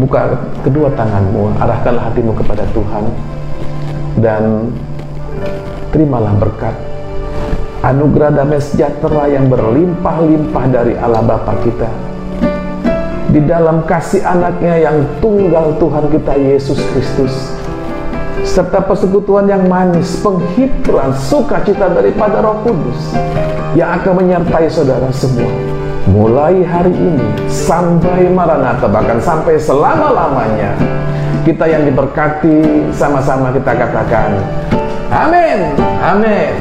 buka 0.00 0.32
kedua 0.64 0.88
tanganmu, 0.96 1.60
arahkanlah 1.60 2.08
hatimu 2.08 2.32
kepada 2.32 2.64
Tuhan, 2.72 3.04
dan 4.16 4.72
terimalah 5.92 6.32
berkat 6.40 6.72
anugerah 7.80 8.32
damai 8.32 8.60
sejahtera 8.60 9.28
yang 9.28 9.48
berlimpah-limpah 9.48 10.64
dari 10.68 10.94
Allah 11.00 11.24
Bapa 11.24 11.56
kita 11.64 11.88
di 13.30 13.40
dalam 13.46 13.86
kasih 13.86 14.26
anaknya 14.26 14.90
yang 14.90 14.96
tunggal 15.22 15.78
Tuhan 15.78 16.04
kita 16.10 16.32
Yesus 16.36 16.78
Kristus 16.92 17.59
serta 18.44 18.82
persekutuan 18.84 19.46
yang 19.46 19.66
manis, 19.68 20.18
penghiburan, 20.20 21.12
sukacita 21.16 21.92
daripada 21.92 22.40
Roh 22.40 22.60
Kudus 22.66 23.14
yang 23.76 24.00
akan 24.00 24.24
menyertai 24.24 24.66
saudara 24.66 25.08
semua. 25.14 25.50
Mulai 26.10 26.64
hari 26.64 26.96
ini 26.96 27.28
sampai 27.46 28.32
Maranatha 28.32 28.88
bahkan 28.88 29.20
sampai 29.20 29.60
selama-lamanya 29.60 30.74
kita 31.44 31.64
yang 31.64 31.82
diberkati 31.88 32.88
sama-sama 32.92 33.48
kita 33.54 33.72
katakan 33.72 34.36
amin 35.08 35.72
amin 36.04 36.52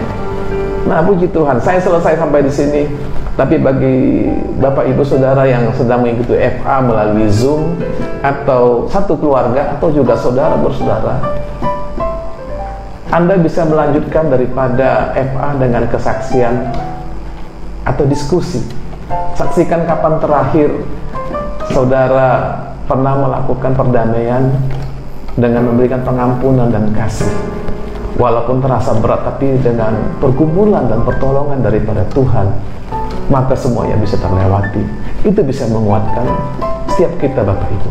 nah 0.88 1.04
puji 1.04 1.28
Tuhan 1.30 1.60
saya 1.60 1.78
selesai 1.84 2.16
sampai 2.18 2.42
di 2.48 2.52
sini 2.52 2.84
tapi 3.36 3.56
bagi 3.56 4.28
Bapak 4.60 4.88
Ibu 4.92 5.04
Saudara 5.04 5.48
yang 5.48 5.72
sedang 5.76 6.04
mengikuti 6.04 6.36
FA 6.60 6.84
melalui 6.84 7.28
Zoom 7.32 7.76
atau 8.20 8.88
satu 8.92 9.16
keluarga 9.16 9.80
atau 9.80 9.88
juga 9.96 10.16
saudara 10.20 10.60
bersaudara 10.60 11.24
anda 13.10 13.42
bisa 13.42 13.66
melanjutkan 13.66 14.30
daripada 14.30 15.18
FA 15.18 15.50
dengan 15.58 15.90
kesaksian 15.90 16.70
atau 17.82 18.06
diskusi. 18.06 18.62
Saksikan 19.34 19.90
kapan 19.90 20.22
terakhir 20.22 20.70
saudara 21.74 22.54
pernah 22.86 23.18
melakukan 23.18 23.74
perdamaian 23.74 24.54
dengan 25.34 25.74
memberikan 25.74 26.06
pengampunan 26.06 26.70
dan 26.70 26.94
kasih. 26.94 27.30
Walaupun 28.20 28.62
terasa 28.62 28.94
berat 29.02 29.26
tapi 29.26 29.58
dengan 29.58 29.96
pergumulan 30.22 30.86
dan 30.86 31.02
pertolongan 31.02 31.66
daripada 31.66 32.06
Tuhan, 32.14 32.52
maka 33.32 33.58
semuanya 33.58 33.98
bisa 33.98 34.22
terlewati. 34.22 34.86
Itu 35.26 35.42
bisa 35.42 35.66
menguatkan 35.66 36.30
setiap 36.94 37.16
kita 37.18 37.42
Bapak 37.42 37.70
Ibu. 37.74 37.90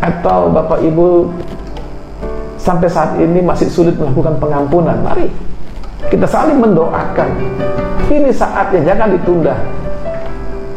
Atau 0.00 0.40
Bapak 0.54 0.80
Ibu 0.80 1.08
sampai 2.66 2.90
saat 2.90 3.14
ini 3.22 3.38
masih 3.38 3.70
sulit 3.70 3.94
melakukan 3.94 4.42
pengampunan, 4.42 4.98
mari 5.06 5.30
kita 6.10 6.26
saling 6.26 6.58
mendoakan. 6.58 7.30
Ini 8.06 8.30
saatnya, 8.30 8.94
jangan 8.94 9.14
ditunda. 9.18 9.54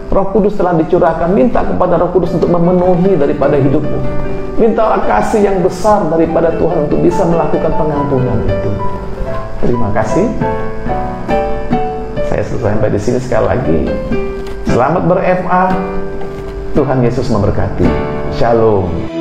Roh 0.10 0.28
Kudus 0.34 0.58
telah 0.58 0.74
dicurahkan, 0.74 1.30
minta 1.30 1.62
kepada 1.62 2.02
Roh 2.02 2.10
Kudus 2.10 2.34
untuk 2.34 2.50
memenuhi 2.50 3.14
daripada 3.14 3.54
hidupmu. 3.58 4.00
Mintalah 4.58 5.06
kasih 5.06 5.46
yang 5.46 5.62
besar 5.62 6.10
daripada 6.10 6.50
Tuhan 6.58 6.90
untuk 6.90 7.00
bisa 7.06 7.22
melakukan 7.30 7.72
pengampunan 7.78 8.38
itu. 8.44 8.72
Terima 9.62 9.94
kasih. 9.94 10.26
Saya 12.26 12.42
selesai 12.42 12.74
sampai 12.74 12.90
di 12.92 13.00
sini 13.00 13.20
sekali 13.22 13.46
lagi. 13.46 13.80
Selamat 14.66 15.04
ber-FA. 15.06 15.64
Tuhan 16.74 16.98
Yesus 17.06 17.30
memberkati. 17.30 17.86
Shalom. 18.34 19.18